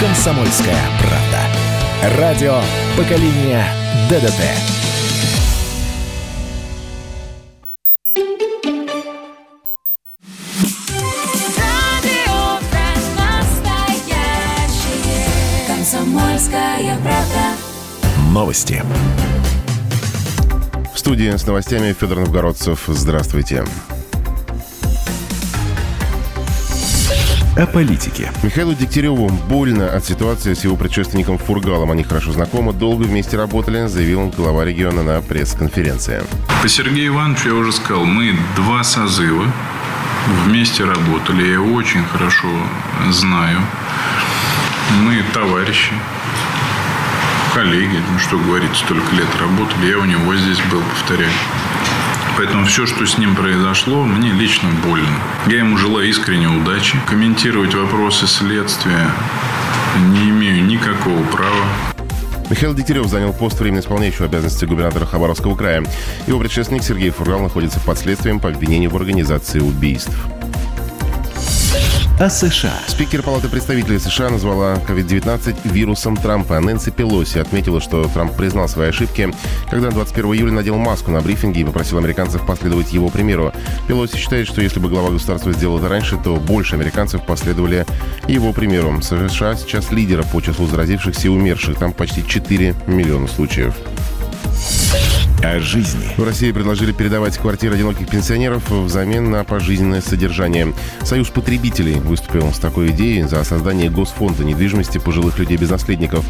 [0.00, 2.18] «Комсомольская правда».
[2.18, 2.60] Радио
[2.96, 3.66] поколения
[4.08, 4.85] ДДТ.
[18.36, 18.84] Новости.
[20.94, 22.80] В студии с новостями Федор Новгородцев.
[22.86, 23.64] Здравствуйте.
[27.56, 28.30] О политике.
[28.42, 31.90] Михаилу Дегтяреву больно от ситуации с его предшественником Фургалом.
[31.90, 36.22] Они хорошо знакомы, долго вместе работали, заявил глава региона на пресс-конференции.
[36.60, 39.50] По Сергею Ивановичу я уже сказал, мы два созыва
[40.44, 41.42] вместе работали.
[41.42, 42.48] Я его очень хорошо
[43.12, 43.60] знаю.
[45.04, 45.92] Мы товарищи,
[47.56, 49.88] коллеги, ну что говорить, столько лет работали.
[49.88, 51.32] Я у него здесь был, повторяю.
[52.36, 55.08] Поэтому все, что с ним произошло, мне лично больно.
[55.46, 56.98] Я ему желаю искренней удачи.
[57.06, 59.10] Комментировать вопросы следствия
[60.12, 61.64] не имею никакого права.
[62.50, 65.82] Михаил Дегтярев занял пост временно исполняющего обязанности губернатора Хабаровского края.
[66.26, 70.14] Его предшественник Сергей Фургал находится под следствием по обвинению в организации убийств.
[72.18, 72.72] О США.
[72.86, 76.58] Спикер Палаты представителей США назвала COVID-19 вирусом Трампа.
[76.60, 79.34] Нэнси Пелоси отметила, что Трамп признал свои ошибки,
[79.68, 83.52] когда 21 июля надел маску на брифинге и попросил американцев последовать его примеру.
[83.86, 87.84] Пелоси считает, что если бы глава государства сделал это раньше, то больше американцев последовали
[88.26, 88.98] его примеру.
[89.02, 91.76] США сейчас лидера по числу заразившихся и умерших.
[91.76, 93.74] Там почти 4 миллиона случаев.
[95.42, 96.08] О жизни.
[96.16, 100.72] В России предложили передавать квартиры одиноких пенсионеров взамен на пожизненное содержание.
[101.02, 106.24] Союз потребителей выступил с такой идеей за создание госфонда недвижимости пожилых людей без наследников.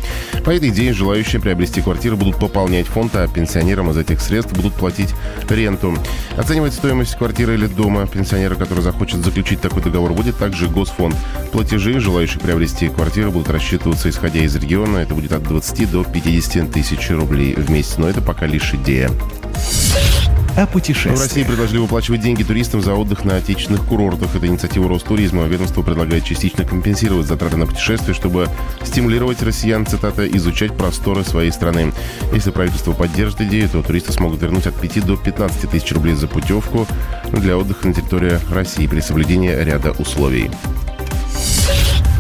[0.45, 4.75] По этой идее желающие приобрести квартиры будут пополнять фонд, а пенсионерам из этих средств будут
[4.75, 5.15] платить
[5.49, 5.97] ренту.
[6.37, 11.15] Оценивать стоимость квартиры или дома пенсионера, который захочет заключить такой договор, будет также госфонд.
[11.53, 14.99] Платежи желающих приобрести квартиры будут рассчитываться исходя из региона.
[14.99, 17.99] Это будет от 20 до 50 тысяч рублей в месяц.
[17.99, 18.96] Но это пока лишь идея.
[19.05, 21.21] О В путешествиях.
[21.21, 24.35] России предложили выплачивать деньги туристам за отдых на отечественных курортах.
[24.35, 25.45] Это инициатива Ростуризма.
[25.45, 28.49] Ведомство предлагает частично компенсировать затраты на путешествия, чтобы
[28.83, 31.93] стимулировать россиян, цитата, изучать просторы своей страны.
[32.33, 36.27] Если правительство поддержит идею, то туристы смогут вернуть от 5 до 15 тысяч рублей за
[36.27, 36.87] путевку
[37.33, 40.51] для отдыха на территории России при соблюдении ряда условий.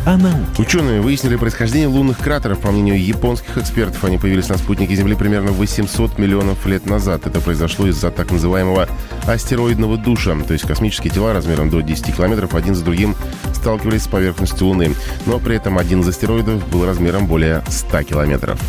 [0.06, 0.38] О науке.
[0.58, 2.60] Ученые выяснили происхождение лунных кратеров.
[2.60, 7.26] По мнению японских экспертов, они появились на спутнике Земли примерно 800 миллионов лет назад.
[7.26, 8.88] Это произошло из-за так называемого
[9.26, 13.16] астероидного душа, то есть космические тела размером до 10 километров один за другим
[13.52, 14.94] сталкивались с поверхностью Луны.
[15.26, 18.60] Но при этом один из астероидов был размером более 100 километров.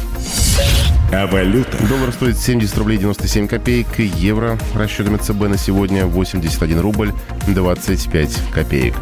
[1.13, 1.87] О валютах.
[1.87, 3.99] Доллар стоит 70 рублей 97 копеек.
[3.99, 7.13] Евро расчетами ЦБ на сегодня 81 рубль
[7.47, 8.95] 25 копеек.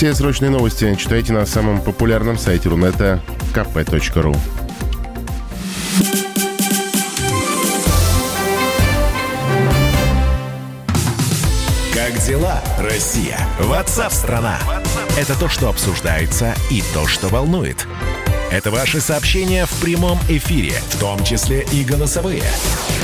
[0.00, 3.20] Все срочные новости читайте на самом популярном сайте Рунета
[3.52, 4.34] kp.ru.
[11.92, 13.38] Как дела, Россия?
[13.58, 14.58] Ватсап-страна!
[15.18, 17.86] Это то, что обсуждается и то, что волнует.
[18.50, 22.44] Это ваши сообщения в прямом эфире, в том числе и голосовые.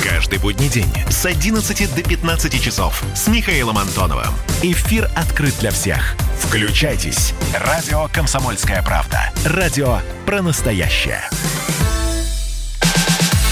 [0.03, 4.33] Каждый будний день с 11 до 15 часов с Михаилом Антоновым.
[4.63, 6.17] Эфир открыт для всех.
[6.41, 7.33] Включайтесь.
[7.55, 9.33] Радио «Комсомольская правда».
[9.45, 11.23] Радио про настоящее.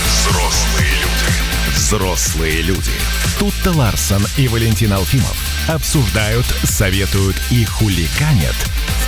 [0.07, 1.74] Взрослые люди.
[1.74, 2.92] Взрослые люди.
[3.38, 5.37] Тут-то Ларсон и Валентин Алфимов
[5.68, 8.57] обсуждают, советуют и хуликанят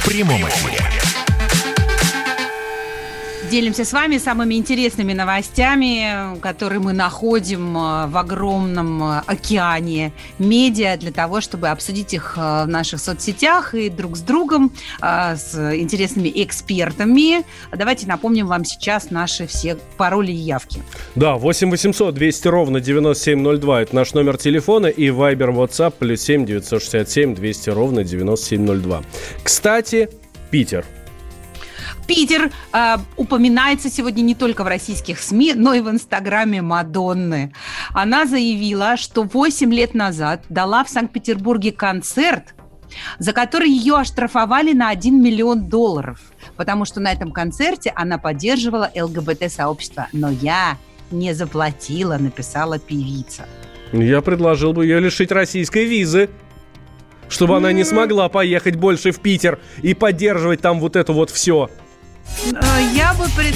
[0.00, 0.88] в прямом эфире.
[3.50, 10.96] Делимся с вами самыми интересными новостями, которые мы находим э, в огромном э, океане медиа
[10.96, 16.32] для того, чтобы обсудить их э, в наших соцсетях и друг с другом, с интересными
[16.34, 17.44] экспертами.
[17.72, 20.82] Давайте напомним вам сейчас наши все пароли и явки.
[21.14, 26.46] Да, 8 800 200 ровно 9702– это наш номер телефона и Viber WhatsApp плюс 7
[26.46, 29.02] 967 200 ровно 9702.
[29.44, 30.08] Кстати,
[30.50, 30.84] Питер–
[32.06, 37.52] Питер э, упоминается сегодня не только в российских СМИ, но и в инстаграме Мадонны.
[37.92, 42.54] Она заявила, что 8 лет назад дала в Санкт-Петербурге концерт,
[43.18, 46.20] за который ее оштрафовали на 1 миллион долларов,
[46.56, 50.08] потому что на этом концерте она поддерживала ЛГБТ-сообщество.
[50.12, 50.78] Но я
[51.10, 53.46] не заплатила, написала певица.
[53.92, 56.30] Я предложил бы ее лишить российской визы
[57.28, 61.70] чтобы она не смогла поехать больше в Питер и поддерживать там вот это вот все.
[62.52, 63.54] Э, я бы пред...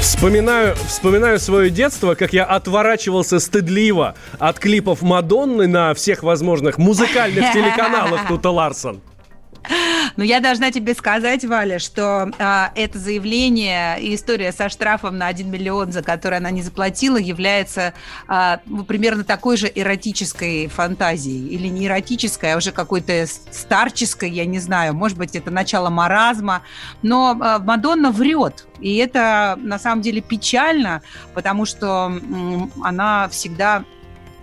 [0.00, 7.52] Вспоминаю, вспоминаю свое детство, как я отворачивался стыдливо от клипов Мадонны на всех возможных музыкальных
[7.52, 9.02] телеканалах Тута Ларсон.
[10.16, 15.26] Но я должна тебе сказать, Валя, что а, это заявление и история со штрафом на
[15.26, 17.94] 1 миллион, за который она не заплатила, является
[18.28, 21.48] а, ну, примерно такой же эротической фантазией.
[21.48, 24.94] Или не эротической, а уже какой-то старческой, я не знаю.
[24.94, 26.62] Может быть, это начало маразма.
[27.02, 28.66] Но а, Мадонна врет.
[28.80, 33.84] И это на самом деле печально, потому что м, она всегда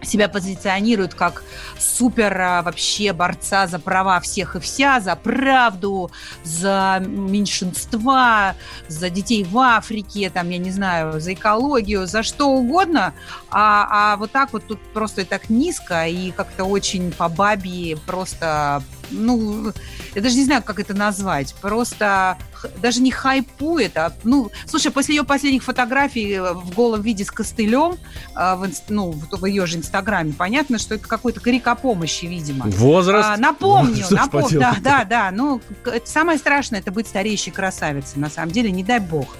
[0.03, 1.43] себя позиционирует как
[1.79, 6.11] супер а, вообще борца за права всех и вся, за правду,
[6.43, 8.55] за меньшинства,
[8.87, 13.13] за детей в Африке, там, я не знаю, за экологию, за что угодно,
[13.49, 18.83] а, а вот так вот тут просто так низко и как-то очень по бабе просто
[19.11, 19.71] ну,
[20.15, 22.37] я даже не знаю, как это назвать, просто
[22.81, 27.31] даже не хайпует, а, ну, слушай, после ее последних фотографий э, в голом виде с
[27.31, 27.97] костылем,
[28.35, 32.65] э, в, ну, в ее же инстаграме, понятно, что это какой-то крик о помощи, видимо.
[32.67, 33.29] Возраст.
[33.29, 38.29] А, напомню, напомню, да, да, да, ну, это самое страшное, это быть стареющей красавицей, на
[38.29, 39.35] самом деле, не дай бог.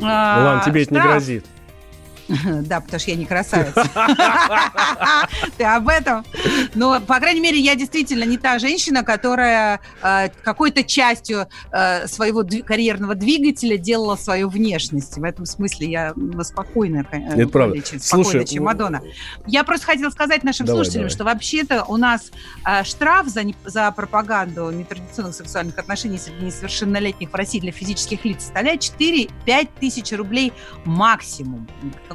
[0.00, 1.46] А, ладно, тебе это не грозит.
[2.68, 3.88] Да, потому что я не красавица.
[5.56, 6.24] Ты об этом?
[6.74, 12.44] Но, по крайней мере, я действительно не та женщина, которая э, какой-то частью э, своего
[12.64, 15.16] карьерного двигателя делала свою внешность.
[15.16, 17.06] В этом смысле я спокойная.
[17.10, 17.80] Э, Это правда.
[18.00, 19.02] Слушай, чем Мадонна.
[19.46, 22.30] Я просто хотела сказать нашим слушателям, что вообще-то у нас
[22.84, 23.26] штраф
[23.64, 30.12] за пропаганду нетрадиционных сексуальных отношений среди несовершеннолетних в России для физических лиц составляет 4-5 тысяч
[30.12, 30.52] рублей
[30.84, 31.68] максимум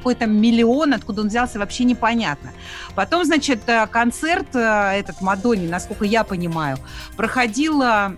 [0.03, 2.51] какой-то миллион, откуда он взялся, вообще непонятно.
[2.93, 4.59] Потом, значит, э, концерт э,
[4.99, 6.77] этот Мадонни, насколько я понимаю,
[7.15, 8.11] проходил э,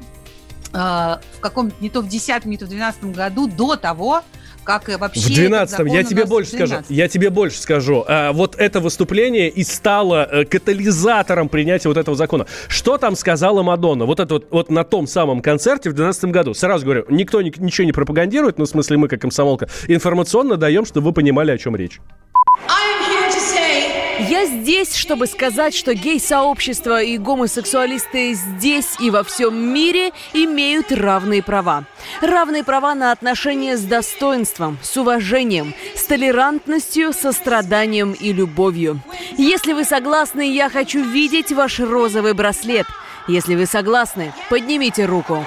[0.73, 4.23] в каком-то, не то в 10 не то в 12 году, до того,
[4.65, 5.21] как вообще...
[5.21, 8.03] В 12-м, я тебе больше скажу, я тебе больше скажу.
[8.07, 12.47] А, вот это выступление и стало а, катализатором принятия вот этого закона.
[12.67, 14.05] Что там сказала Мадонна?
[14.05, 16.53] Вот это вот, вот на том самом концерте в 12 году.
[16.53, 20.85] Сразу говорю, никто ни, ничего не пропагандирует, ну, в смысле, мы, как комсомолка, информационно даем,
[20.85, 22.01] чтобы вы понимали, о чем речь.
[24.29, 31.43] Я здесь, чтобы сказать, что гей-сообщество и гомосексуалисты здесь и во всем мире имеют равные
[31.43, 31.83] права.
[32.21, 38.99] Равные права на отношения с достоинством, с уважением, с толерантностью, состраданием и любовью.
[39.37, 42.87] Если вы согласны, я хочу видеть ваш розовый браслет.
[43.27, 45.45] Если вы согласны, поднимите руку.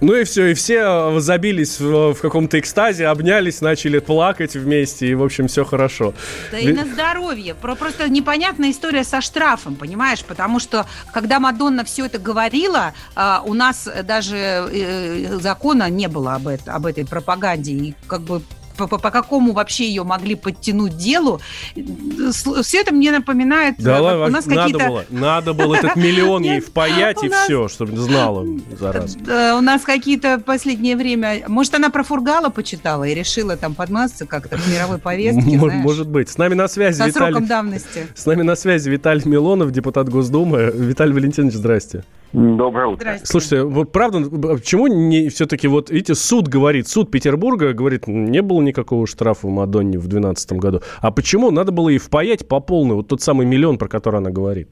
[0.00, 5.08] Ну и все, и все э, забились в, в каком-то экстазе, обнялись, начали плакать вместе,
[5.08, 6.14] и, в общем, все хорошо.
[6.52, 7.54] Да и на здоровье.
[7.54, 10.24] Просто непонятная история со штрафом, понимаешь?
[10.24, 16.36] Потому что, когда Мадонна все это говорила, а, у нас даже э, закона не было
[16.36, 17.72] об, это, об этой пропаганде.
[17.72, 18.42] И как бы
[18.78, 21.40] по, по, по какому вообще ее могли подтянуть делу.
[21.74, 23.74] Все это мне напоминает...
[23.78, 27.96] Да, вот, у нас надо было, надо было этот миллион ей впаять и все, чтобы
[27.96, 28.46] знала
[28.78, 29.16] за раз.
[29.16, 31.44] У нас какие-то последнее время...
[31.48, 36.28] Может, она про Фургала почитала и решила там подмазаться как-то к мировой повестке, Может быть.
[36.28, 37.40] С нами на связи Виталий...
[37.40, 38.06] давности.
[38.14, 40.70] С нами на связи Виталий Милонов, депутат Госдумы.
[40.72, 42.04] Виталий Валентинович, здрасте.
[42.32, 43.16] Доброе утро.
[43.24, 48.60] Слушайте, вот правда, почему не все-таки вот, видите, суд говорит, суд Петербурга говорит, не было
[48.60, 50.80] никакого штрафа в Мадонне в 2012 году.
[51.00, 54.30] А почему надо было ей впаять по полной вот тот самый миллион, про который она
[54.30, 54.68] говорит?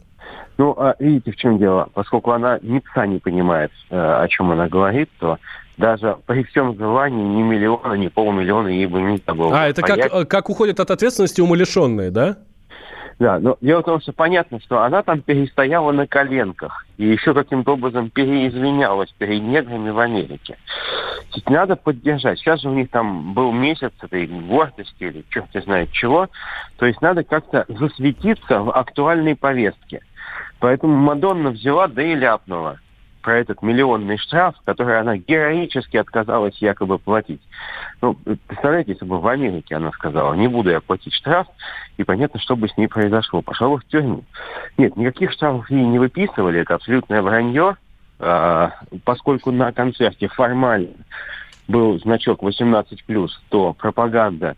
[0.59, 1.89] Ну, а видите, в чем дело?
[1.95, 5.39] Поскольку она ни пса не понимает, э, о чем она говорит, то
[5.77, 9.61] даже при всем желании ни миллиона, ни полмиллиона ей бы не было.
[9.61, 12.39] А, это как, э, как уходят от ответственности умалишенные, да?
[13.19, 17.33] Да, но дело в том, что понятно, что она там перестояла на коленках и еще
[17.33, 20.59] каким-то образом переизвинялась перед неграми в Америке.
[21.33, 22.39] Есть надо поддержать.
[22.39, 26.29] Сейчас же у них там был месяц этой гордости или черт не знает чего.
[26.77, 30.01] То есть надо как-то засветиться в актуальной повестке.
[30.59, 32.81] Поэтому Мадонна взяла, да и ляпнула
[33.27, 37.43] про этот миллионный штраф, который она героически отказалась якобы платить.
[38.01, 38.17] Ну,
[38.47, 41.49] представляете, если бы в Америке она сказала, не буду я платить штраф,
[41.97, 43.43] и понятно, что бы с ней произошло.
[43.43, 44.23] Пошла бы в тюрьму.
[44.79, 47.75] Нет, никаких штрафов ей не выписывали, это абсолютное вранье,
[48.21, 50.91] а, поскольку на концерте формально
[51.67, 54.55] был значок 18+, то пропаганда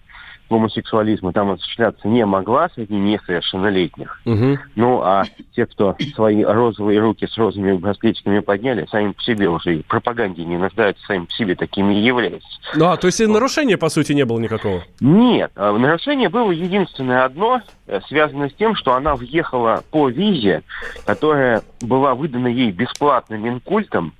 [0.50, 4.20] гомосексуализма там осуществляться не могла среди несовершеннолетних.
[4.24, 4.58] Угу.
[4.76, 5.24] Ну, а
[5.54, 10.44] те, кто свои розовые руки с розовыми браслетиками подняли, сами по себе уже и пропаганде
[10.44, 12.48] не нуждаются, сами по себе такими и являются.
[12.74, 14.82] Ну, а, то есть и нарушения, по сути, не было никакого?
[15.00, 20.62] Нет, а нарушение было единственное одно, э, связано с тем, что она въехала по визе,
[21.04, 24.12] которая была выдана ей бесплатно Минкультом.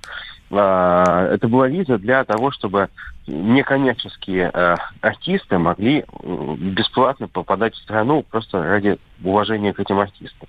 [0.51, 2.89] А, Это была виза для того, чтобы
[3.27, 10.47] некоммерческие э, артисты могли э, бесплатно попадать в страну просто ради уважения к этим артистам.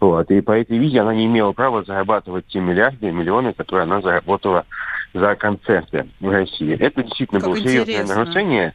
[0.00, 0.30] Вот.
[0.30, 4.00] И по этой визе она не имела права зарабатывать те миллиарды и миллионы, которые она
[4.00, 4.64] заработала
[5.12, 6.74] за концерты в России.
[6.78, 8.14] Это действительно Как было серьезное интересно.
[8.16, 8.74] нарушение.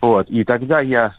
[0.00, 0.28] Вот.
[0.28, 1.14] И тогда я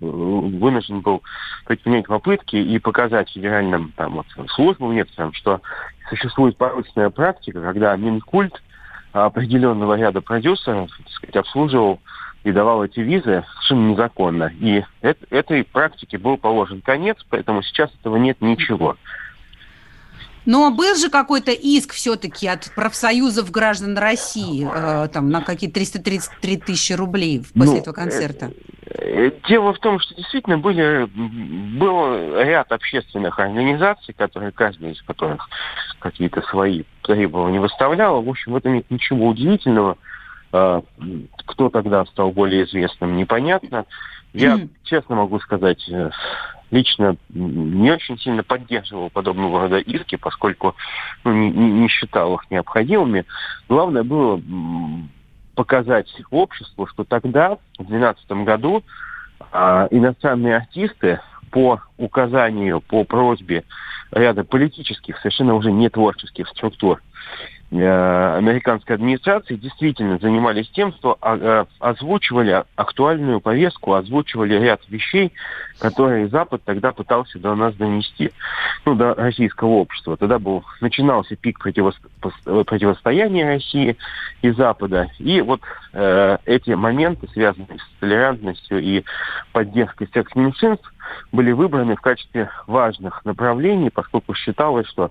[0.00, 1.22] вынужден был
[1.66, 5.60] предпринять попытки и показать федеральным там, вот, службам некоторым, что
[6.08, 8.62] существует порочная практика, когда Минкульт
[9.12, 12.00] определенного ряда продюсеров так сказать, обслуживал
[12.42, 14.52] и давал эти визы совершенно незаконно.
[14.60, 18.96] И эт- этой практике был положен конец, поэтому сейчас этого нет ничего.
[20.46, 26.56] Но был же какой-то иск все-таки от профсоюзов граждан России, э, там, на какие-то 333
[26.58, 28.50] тысячи рублей после Ну, этого концерта.
[28.86, 31.08] Э, Дело в том, что действительно были,
[31.78, 35.48] был ряд общественных организаций, которые, каждая из которых
[35.98, 38.20] какие-то свои требования выставляла.
[38.20, 39.96] В общем, в этом нет ничего удивительного.
[40.52, 43.86] А, м, Кто тогда стал более известным, непонятно.
[44.34, 46.10] Я честно могу сказать, э,
[46.72, 50.74] лично не очень сильно поддерживал подобного рода иски, поскольку
[51.22, 53.24] ну, не, не- считал их необходимыми.
[53.68, 54.42] Главное было
[55.54, 58.82] показать обществу, что тогда, в 2012 году,
[59.52, 61.20] а, иностранные артисты
[61.52, 63.62] по указанию, по просьбе
[64.10, 67.00] ряда политических, совершенно уже не творческих структур
[67.82, 75.32] американской администрации действительно занимались тем, что а, э, озвучивали актуальную повестку, озвучивали ряд вещей,
[75.78, 78.32] которые Запад тогда пытался до нас донести,
[78.84, 80.16] ну, до российского общества.
[80.16, 83.96] Тогда был, начинался пик противос- пос- противостояния России
[84.42, 85.10] и Запада.
[85.18, 85.60] И вот
[85.92, 89.04] э, эти моменты, связанные с толерантностью и
[89.52, 90.92] поддержкой секс-меньшинств,
[91.32, 95.10] были выбраны в качестве важных направлений, поскольку считалось, что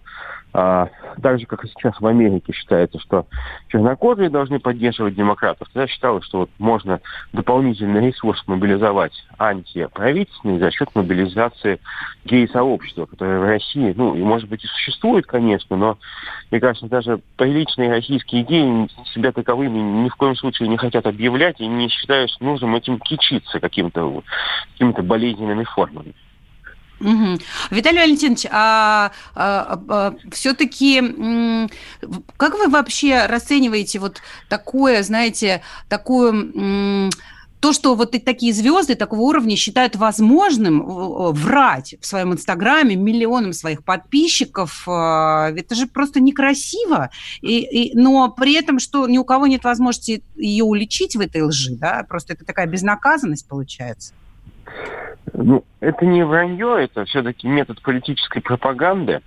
[0.53, 0.89] а,
[1.21, 3.25] так же, как и сейчас в Америке считается, что
[3.69, 7.01] чернокожие должны поддерживать демократов, тогда считалось, что вот можно
[7.33, 11.79] дополнительный ресурс мобилизовать антиправительственный за счет мобилизации
[12.25, 15.97] гей-сообщества, которое в России, ну, и может быть и существует, конечно, но,
[16.51, 21.59] мне кажется, даже приличные российские геи себя таковыми ни в коем случае не хотят объявлять
[21.61, 24.23] и не считают нужным этим кичиться каким-то
[24.73, 26.13] какими-то болезненными формами.
[27.03, 27.39] Мгм.
[27.69, 29.11] Виталий Валентинович, а,
[30.31, 31.01] все-таки
[32.37, 37.09] как вы вообще расцениваете вот такое, знаете, такое м,
[37.59, 40.83] то, что вот такие звезды такого уровня считают возможным
[41.31, 47.09] врать в своем инстаграме миллионам своих подписчиков, э, это же просто некрасиво,
[47.41, 51.41] и, и- но при этом, что ни у кого нет возможности ее уличить в этой
[51.41, 54.13] лжи, да, просто это такая безнаказанность получается.
[55.43, 59.21] Ну, это не вранье, это все-таки метод политической пропаганды.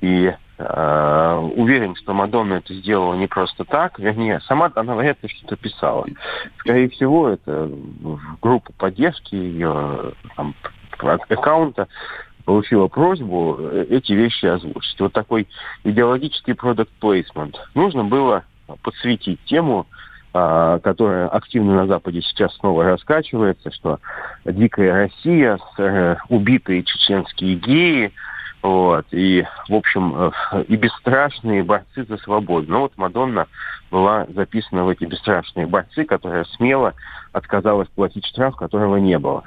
[0.00, 3.98] И э, уверен, что Мадонна это сделала не просто так.
[3.98, 6.06] Вернее, сама она вряд ли что-то писала.
[6.58, 10.54] Скорее всего, это в группу поддержки ее там,
[10.98, 11.88] аккаунта
[12.44, 15.00] получила просьбу э, эти вещи озвучить.
[15.00, 15.48] Вот такой
[15.84, 17.54] идеологический product placement.
[17.74, 18.44] Нужно было
[18.82, 19.86] подсветить тему,
[20.32, 23.98] которая активно на Западе сейчас снова раскачивается, что
[24.44, 28.12] дикая Россия, э, убитые чеченские геи,
[28.62, 30.14] вот, и, в общем,
[30.52, 32.70] э, и бесстрашные борцы за свободу.
[32.70, 33.46] Но вот Мадонна
[33.90, 36.94] была записана в эти бесстрашные борцы, которая смело
[37.32, 39.44] отказалась платить штраф, которого не было.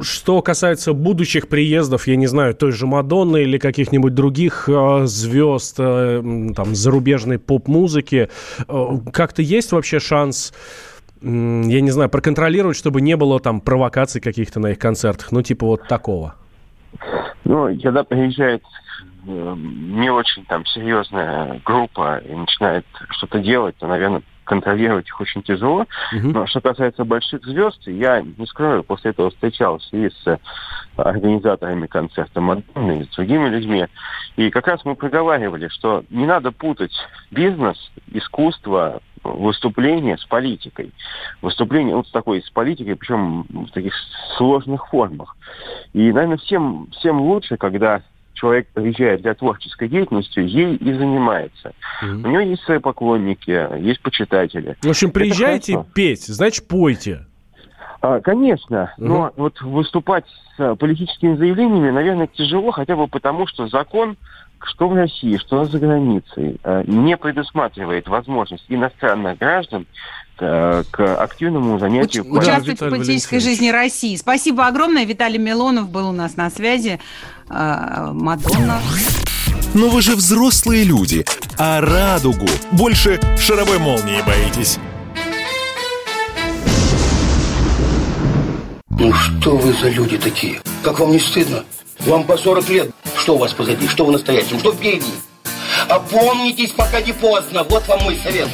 [0.00, 5.76] Что касается будущих приездов, я не знаю, той же Мадонны или каких-нибудь других э, звезд
[5.78, 6.22] э,
[6.54, 8.28] там зарубежной поп-музыки,
[8.68, 10.52] э, как-то есть вообще шанс
[11.20, 15.66] я не знаю, проконтролировать, чтобы не было там провокаций каких-то на их концертах, ну, типа
[15.66, 16.36] вот такого?
[17.42, 18.62] Ну, когда приезжает
[19.24, 25.82] не очень там серьезная группа и начинает что-то делать, то, наверное, контролировать их очень тяжело.
[26.12, 26.32] Uh-huh.
[26.32, 30.40] Но что касается больших звезд, я не скрою, после этого встречался и с
[30.96, 33.86] организаторами концерта Мадонны, и с другими людьми.
[34.36, 36.92] И как раз мы проговаривали, что не надо путать
[37.30, 37.76] бизнес,
[38.10, 40.92] искусство, выступление с политикой.
[41.42, 43.92] Выступление вот с такой, с политикой, причем в таких
[44.36, 45.36] сложных формах.
[45.92, 48.02] И, наверное, всем, всем лучше, когда
[48.38, 51.72] человек приезжает для творческой деятельности, ей и занимается.
[52.02, 52.26] Mm-hmm.
[52.26, 54.76] У него есть свои поклонники, есть почитатели.
[54.82, 57.26] В общем, приезжайте петь, значит, пойте.
[58.00, 59.06] А, конечно, угу.
[59.06, 60.24] но вот выступать
[60.56, 64.16] с политическими заявлениями, наверное, тяжело, хотя бы потому, что закон
[64.64, 69.86] что в России, что за границей, э, не предусматривает возможность иностранных граждан
[70.36, 72.24] к, к активному занятию.
[72.24, 74.16] Уч- участвовать в политической жизни России.
[74.16, 75.04] Спасибо огромное.
[75.04, 77.00] Виталий Милонов был у нас на связи.
[77.50, 78.80] Э, Мадонна.
[79.74, 81.24] Но вы же взрослые люди,
[81.58, 84.78] а радугу больше шаровой молнии боитесь.
[88.90, 90.60] Ну что вы за люди такие?
[90.82, 91.62] Как вам не стыдно?
[92.08, 92.90] Вам по 40 лет.
[93.18, 93.86] Что у вас позади?
[93.86, 94.58] Что в настоящем?
[94.58, 95.12] Что впереди?
[95.90, 97.64] Опомнитесь, пока не поздно.
[97.64, 98.48] Вот вам мой совет.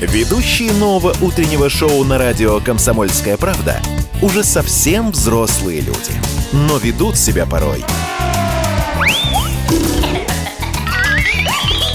[0.00, 3.82] Ведущие нового утреннего шоу на радио «Комсомольская правда»
[4.22, 6.12] уже совсем взрослые люди.
[6.52, 7.84] Но ведут себя порой.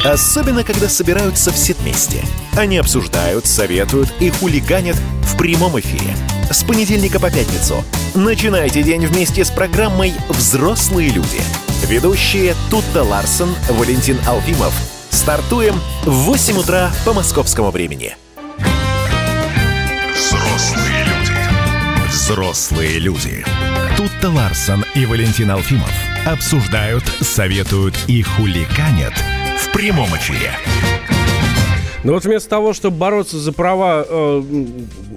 [0.04, 2.24] Особенно, когда собираются все вместе.
[2.58, 6.16] Они обсуждают, советуют и хулиганят в прямом эфире–
[6.54, 7.84] с понедельника по пятницу.
[8.14, 11.42] Начинайте день вместе с программой «Взрослые люди».
[11.88, 14.74] Ведущие Тутта Ларсон, Валентин Алфимов.
[15.10, 18.16] Стартуем в 8 утра по московскому времени.
[20.16, 22.10] Взрослые люди.
[22.10, 23.46] Взрослые люди.
[23.98, 25.92] Тутта Ларсон и Валентин Алфимов
[26.26, 29.14] обсуждают, советуют и хуликанят
[29.62, 30.52] в прямом эфире.
[32.04, 34.44] Ну вот вместо того, чтобы бороться за права, э,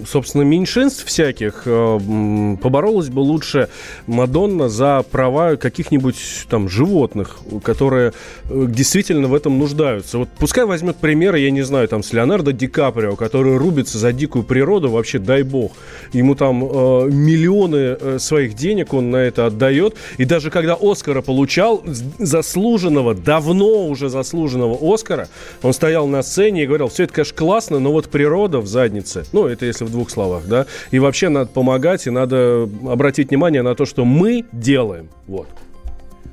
[0.06, 3.70] собственно, меньшинств всяких, э, поборолась бы лучше
[4.06, 6.16] Мадонна за права каких-нибудь
[6.50, 8.12] там животных, которые
[8.50, 10.18] э, действительно в этом нуждаются.
[10.18, 14.12] Вот пускай возьмет примеры, я не знаю, там, с Леонардо Ди Каприо, который рубится за
[14.12, 15.72] дикую природу, вообще дай бог.
[16.12, 19.96] Ему там миллионы своих денег он на это отдает.
[20.18, 21.82] И даже когда Оскара получал,
[22.18, 25.28] заслуженного, давно уже заслуженного Оскара,
[25.62, 29.24] он стоял на сцене и говорил, все это, конечно, классно, но вот природа в заднице,
[29.32, 33.62] ну, это если в двух словах, да, и вообще надо помогать, и надо обратить внимание
[33.62, 35.48] на то, что мы делаем, вот.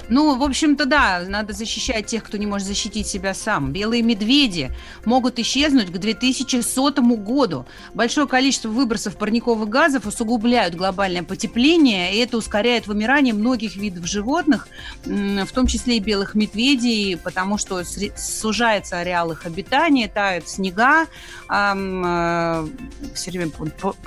[0.09, 3.71] Ну, в общем-то, да, надо защищать тех, кто не может защитить себя сам.
[3.71, 4.71] Белые медведи
[5.05, 7.65] могут исчезнуть к 2100 году.
[7.93, 14.67] Большое количество выбросов парниковых газов усугубляют глобальное потепление, и это ускоряет вымирание многих видов животных,
[15.05, 17.83] в том числе и белых медведей, потому что
[18.17, 21.05] сужается ареал их обитания, тают снега,
[21.49, 22.67] э,
[23.13, 23.51] все время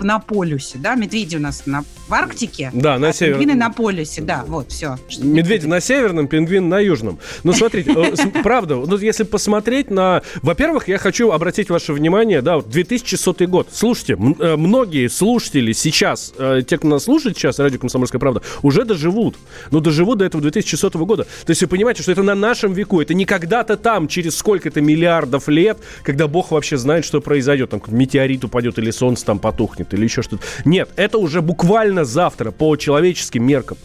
[0.01, 3.45] на полюсе, да, медведи у нас на, в Арктике, да, на а север...
[3.55, 4.99] на полюсе, да, вот, все.
[5.19, 7.19] Медведи на северном, пингвин на южном.
[7.43, 10.23] Ну, смотрите, э, правда, ну, если посмотреть на...
[10.43, 13.69] Во-первых, я хочу обратить ваше внимание, да, вот 2100 год.
[13.73, 18.85] Слушайте, э, многие слушатели сейчас, э, те, кто нас слушает сейчас, радио «Комсомольская правда», уже
[18.85, 19.37] доживут.
[19.71, 21.25] Ну, доживут до этого 2100 года.
[21.25, 24.81] То есть вы понимаете, что это на нашем веку, это не когда-то там, через сколько-то
[24.81, 27.71] миллиардов лет, когда Бог вообще знает, что произойдет.
[27.71, 30.43] Там метеорит упадет или солнце там потухнет или еще что-то.
[30.65, 33.77] Нет, это уже буквально завтра по человеческим меркам.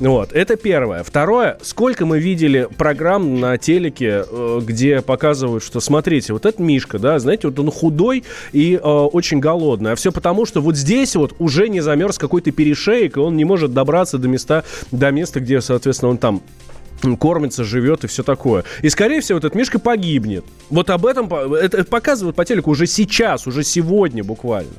[0.00, 1.02] Вот, это первое.
[1.02, 6.98] Второе, сколько мы видели программ на телеке, э, где показывают, что смотрите, вот этот Мишка,
[6.98, 9.92] да, знаете, вот он худой и э, очень голодный.
[9.92, 13.44] А все потому, что вот здесь вот уже не замерз какой-то перешеек, и он не
[13.44, 16.42] может добраться до места, до места, где, соответственно, он там
[17.18, 18.64] кормится, живет и все такое.
[18.82, 20.44] И, скорее всего, этот Мишка погибнет.
[20.70, 24.72] Вот об этом это показывают по телеку уже сейчас, уже сегодня буквально.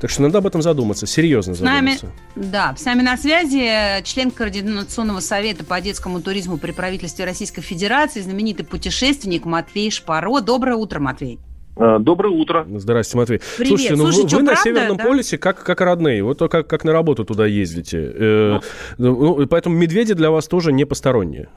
[0.00, 1.98] Так что надо об этом задуматься, серьезно задуматься.
[1.98, 7.24] С нами, да, с нами на связи член Координационного совета по детскому туризму при правительстве
[7.24, 10.40] Российской Федерации, знаменитый путешественник Матвей Шпаро.
[10.40, 11.38] Доброе утро, Матвей.
[11.78, 12.66] Э, доброе утро.
[12.68, 13.40] Здрасте, Матвей.
[13.56, 13.68] Привет.
[13.68, 15.04] Слушайте, ну Слушай, вы, что, вы на правда, Северном да?
[15.04, 16.22] полюсе как, как родные.
[16.24, 18.12] Вот как, как на работу туда ездите.
[18.14, 18.60] Э,
[18.98, 21.48] ну, поэтому медведи для вас тоже не посторонние.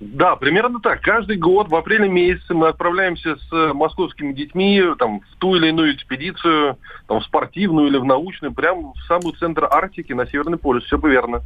[0.00, 1.02] Да, примерно так.
[1.02, 5.94] Каждый год в апреле месяце мы отправляемся с московскими детьми там, в ту или иную
[5.94, 10.84] экспедицию, там, в спортивную или в научную, прямо в самый центр Арктики, на Северный полюс.
[10.84, 11.42] Все верно.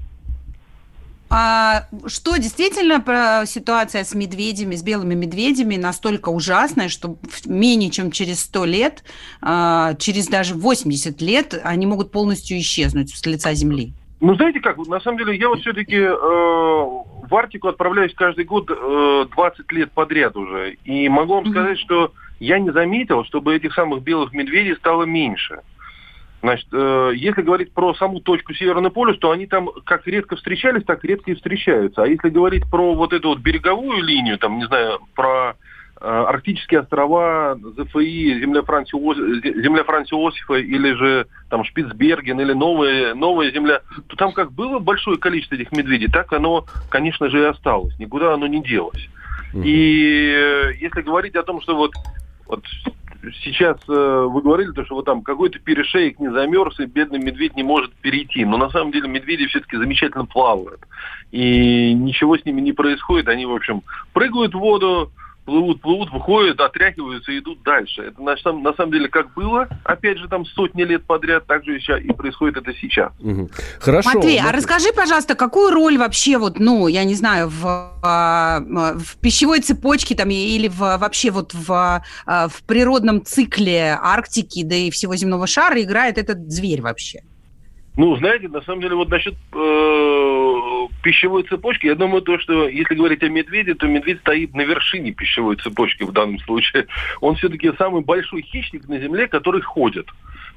[1.31, 7.17] А что действительно про ситуация с медведями, с белыми медведями настолько ужасная, что
[7.47, 9.05] менее чем через 100 лет,
[9.41, 13.93] а, через даже 80 лет они могут полностью исчезнуть с лица Земли?
[14.21, 18.71] Ну, знаете как, на самом деле, я вот все-таки э, в Арктику отправляюсь каждый год
[18.71, 20.77] э, 20 лет подряд уже.
[20.85, 21.51] И могу вам mm-hmm.
[21.51, 25.61] сказать, что я не заметил, чтобы этих самых белых медведей стало меньше.
[26.45, 30.85] Значит, э, если говорить про саму точку Северный полюс, то они там как редко встречались,
[30.85, 32.03] так редко и встречаются.
[32.03, 35.57] А если говорить про вот эту вот береговую линию, там, не знаю, про
[36.01, 43.15] Э, арктические острова, ЗФИ, земля Франца, земля Франца Иосифа или же там Шпицберген или новая,
[43.15, 47.45] новая земля, то там как было большое количество этих медведей, так оно, конечно же, и
[47.45, 47.99] осталось.
[47.99, 49.09] Никуда оно не делось.
[49.55, 51.93] И э, если говорить о том, что вот,
[52.49, 52.65] вот
[53.43, 57.57] сейчас э, вы говорили, то, что вот там какой-то перешейк не замерз, и бедный медведь
[57.57, 58.45] не может перейти.
[58.45, 60.81] Но на самом деле медведи все-таки замечательно плавают.
[61.31, 63.29] И ничего с ними не происходит.
[63.29, 65.11] Они, в общем, прыгают в воду,
[65.45, 68.03] плывут, плывут, выходят, отряхиваются и идут дальше.
[68.03, 71.65] Это на, самом, на самом деле как было, опять же, там сотни лет подряд, так
[71.65, 73.13] же и происходит это сейчас.
[73.21, 73.51] Угу.
[73.81, 74.11] Хорошо.
[74.15, 79.17] Матвей, а расскажи, пожалуйста, какую роль вообще, вот, ну, я не знаю, в, а, в
[79.19, 84.91] пищевой цепочке там или в, вообще вот в, а, в природном цикле Арктики, да и
[84.91, 87.21] всего земного шара играет этот зверь вообще?
[87.97, 90.55] Ну, знаете, на самом деле, вот насчет э,
[91.03, 95.13] пищевой цепочки, я думаю, то, что если говорить о медведе, то медведь стоит на вершине
[95.13, 96.87] пищевой цепочки в данном случае.
[97.21, 100.09] Он все-таки самый большой хищник на Земле, который ходит.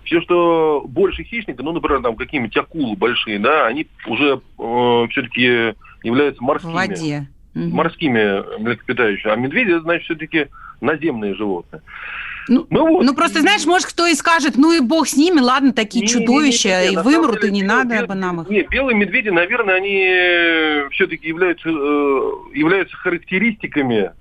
[0.04, 5.76] Все, что больше хищника, ну, например, там какие-нибудь акулы большие, да, они уже э, все-таки
[6.04, 6.72] являются морскими.
[6.72, 7.28] В воде.
[7.54, 9.32] Морскими млекопитающими.
[9.32, 10.48] А медведи, значит, все-таки
[10.82, 11.82] наземные животные.
[12.48, 13.06] Ну, ну, вот.
[13.06, 16.08] ну просто знаешь, может кто и скажет, ну и бог с ними, ладно, такие не,
[16.08, 18.50] чудовища, не, не, не, и вымрут, деле, и не белые, надо бы нам их.
[18.50, 21.72] Нет, белые медведи, наверное, они э, все-таки являются, э,
[22.54, 24.12] являются характеристиками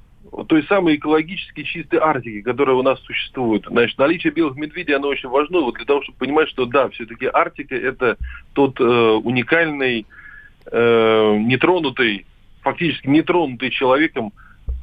[0.48, 3.64] той самой экологически чистой Арктики, которая у нас существует.
[3.66, 7.26] Значит, наличие белых медведей, оно очень важно вот для того, чтобы понимать, что да, все-таки
[7.32, 8.16] Арктика это
[8.52, 10.06] тот э, уникальный,
[10.70, 12.26] э, нетронутый,
[12.62, 14.32] фактически нетронутый человеком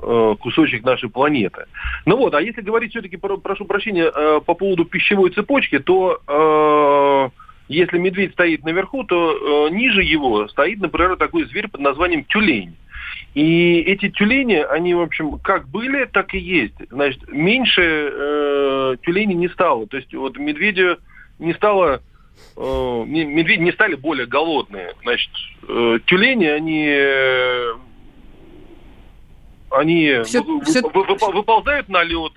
[0.06, 1.66] Э, кусочек нашей планеты.
[2.06, 7.30] Ну вот, а если говорить все-таки, прошу прощения, э, по поводу пищевой цепочки, то э,
[7.70, 12.76] если медведь стоит наверху, то ниже его стоит, например, такой зверь под названием тюлень.
[13.34, 16.76] И эти тюлени, они, в общем, как были, так и есть.
[16.90, 19.88] Значит, меньше э, тюленей не стало.
[19.88, 20.98] То есть вот медведю
[21.40, 22.02] не стало
[22.58, 24.94] медведи не стали более голодные.
[25.04, 25.32] Значит,
[26.06, 26.88] тюлени, они
[29.74, 30.82] они все, все...
[30.82, 32.32] выползают на лед,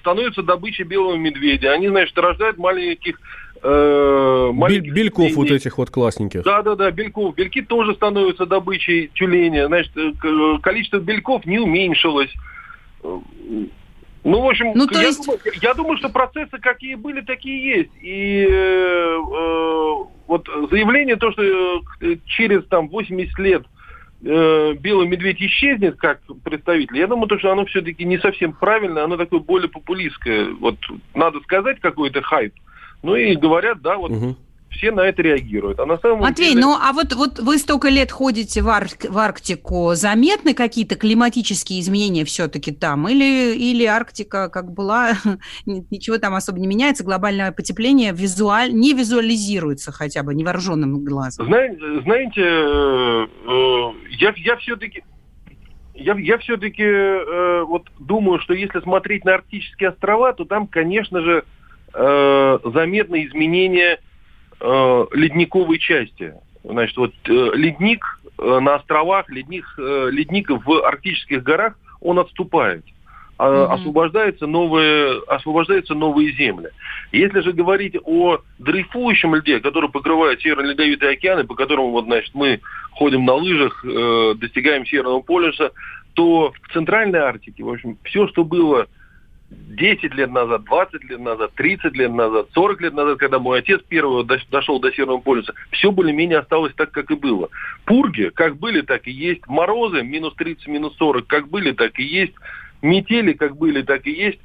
[0.00, 1.72] становятся добычей белого медведя.
[1.72, 3.18] Они, значит, рождают маленьких
[3.62, 5.34] э, маленьких бельков тюленей.
[5.34, 6.42] вот этих вот классненьких.
[6.42, 7.34] Да, да, да, бельков.
[7.34, 9.66] Бельки тоже становятся добычей тюленя.
[9.66, 12.30] Значит, э, количество бельков не уменьшилось.
[13.02, 15.24] Ну, в общем, ну, я, есть...
[15.24, 17.90] думаю, я думаю, что процессы какие были, такие есть.
[18.00, 19.94] И э, э,
[20.26, 21.42] вот заявление то, что
[22.00, 23.66] э, через там 80 лет
[24.24, 29.04] э, белый медведь исчезнет как представитель, я думаю, то, что оно все-таки не совсем правильно,
[29.04, 30.50] оно такое более популистское.
[30.60, 30.76] Вот
[31.14, 32.54] надо сказать какой-то хайп.
[33.02, 34.36] Ну и говорят, да, вот угу
[34.74, 35.80] все на это реагируют.
[35.80, 36.60] А на самом Матвей, деле...
[36.60, 41.80] ну а вот, вот вы столько лет ходите в, Ар- в Арктику, заметны какие-то климатические
[41.80, 43.08] изменения все-таки там?
[43.08, 45.12] Или, или Арктика как была,
[45.66, 48.72] ничего там особо не меняется, глобальное потепление визуаль...
[48.72, 51.46] не визуализируется хотя бы невооруженным глазом?
[51.46, 55.02] Знаете, знаете э, э, я, я все-таки
[55.94, 61.20] я, я все-таки э, вот думаю, что если смотреть на арктические острова, то там, конечно
[61.20, 61.44] же,
[61.92, 64.13] э, заметны изменения э,
[65.12, 66.34] ледниковой части.
[66.64, 68.02] Значит, вот э, ледник
[68.38, 72.84] э, на островах, ледник, э, ледник в арктических горах, он отступает.
[73.36, 73.66] Mm-hmm.
[73.66, 76.70] Освобождаются новые, освобождаются новые земли.
[77.10, 82.60] Если же говорить о дрейфующем льде, который покрывает Северо-Ледовитый океан, по которому вот, значит, мы
[82.92, 85.72] ходим на лыжах, э, достигаем Северного полюса,
[86.14, 88.86] то в Центральной Арктике, в общем, все, что было
[89.76, 93.80] 10 лет назад, 20 лет назад, 30 лет назад, 40 лет назад, когда мой отец
[93.88, 97.48] первый дошел до Северного полюса, все более-менее осталось так, как и было.
[97.84, 99.46] Пурги, как были, так и есть.
[99.46, 102.34] Морозы, минус 30, минус 40, как были, так и есть.
[102.82, 104.38] Метели, как были, так и есть.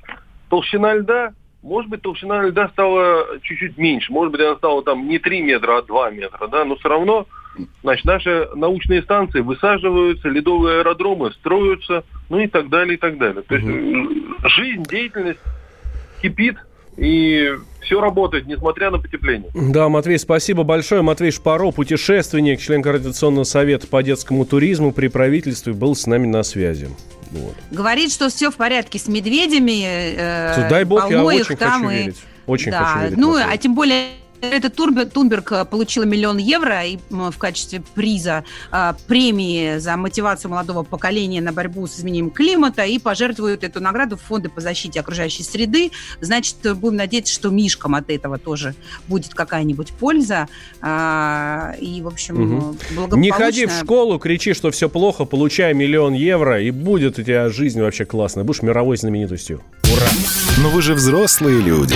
[0.49, 4.11] Толщина льда, может быть, толщина льда стала чуть-чуть меньше.
[4.11, 7.27] Может быть, она стала там не 3 метра, а 2 метра, да, но все равно
[7.83, 13.41] Значит, наши научные станции высаживаются, ледовые аэродромы строятся, ну и так далее, и так далее.
[13.41, 15.39] То есть э, жизнь, деятельность
[16.21, 16.55] кипит,
[16.97, 19.49] и все работает, несмотря на потепление.
[19.53, 21.01] Да, Матвей, спасибо большое.
[21.01, 26.43] Матвей Шпаро, путешественник, член Координационного совета по детскому туризму при правительстве, был с нами на
[26.43, 26.89] связи.
[27.31, 27.55] Вот.
[27.71, 29.83] Говорит, что все в порядке с медведями.
[29.85, 31.97] Э, Дай бог, я очень там хочу и...
[31.97, 32.17] верить.
[32.47, 32.83] Очень да.
[32.83, 33.17] хочу верить.
[33.17, 33.53] Ну, Матвей.
[33.53, 34.03] а тем более
[34.41, 40.83] Турбе- Тунберг э, получила миллион евро и, в качестве приза э, премии за мотивацию молодого
[40.83, 45.43] поколения на борьбу с изменением климата и пожертвуют эту награду в фонды по защите окружающей
[45.43, 45.91] среды.
[46.21, 48.75] Значит, будем надеяться, что Мишкам от этого тоже
[49.07, 50.47] будет какая-нибудь польза.
[50.81, 52.77] А, и, в общем, Мгм.
[52.95, 53.15] благополучно...
[53.17, 57.49] Не ходи в школу, кричи, что все плохо, получай миллион евро, и будет у тебя
[57.49, 58.43] жизнь вообще классная.
[58.43, 59.61] Будешь мировой знаменитостью.
[59.83, 60.07] Ура!
[60.61, 61.95] Но вы же взрослые люди.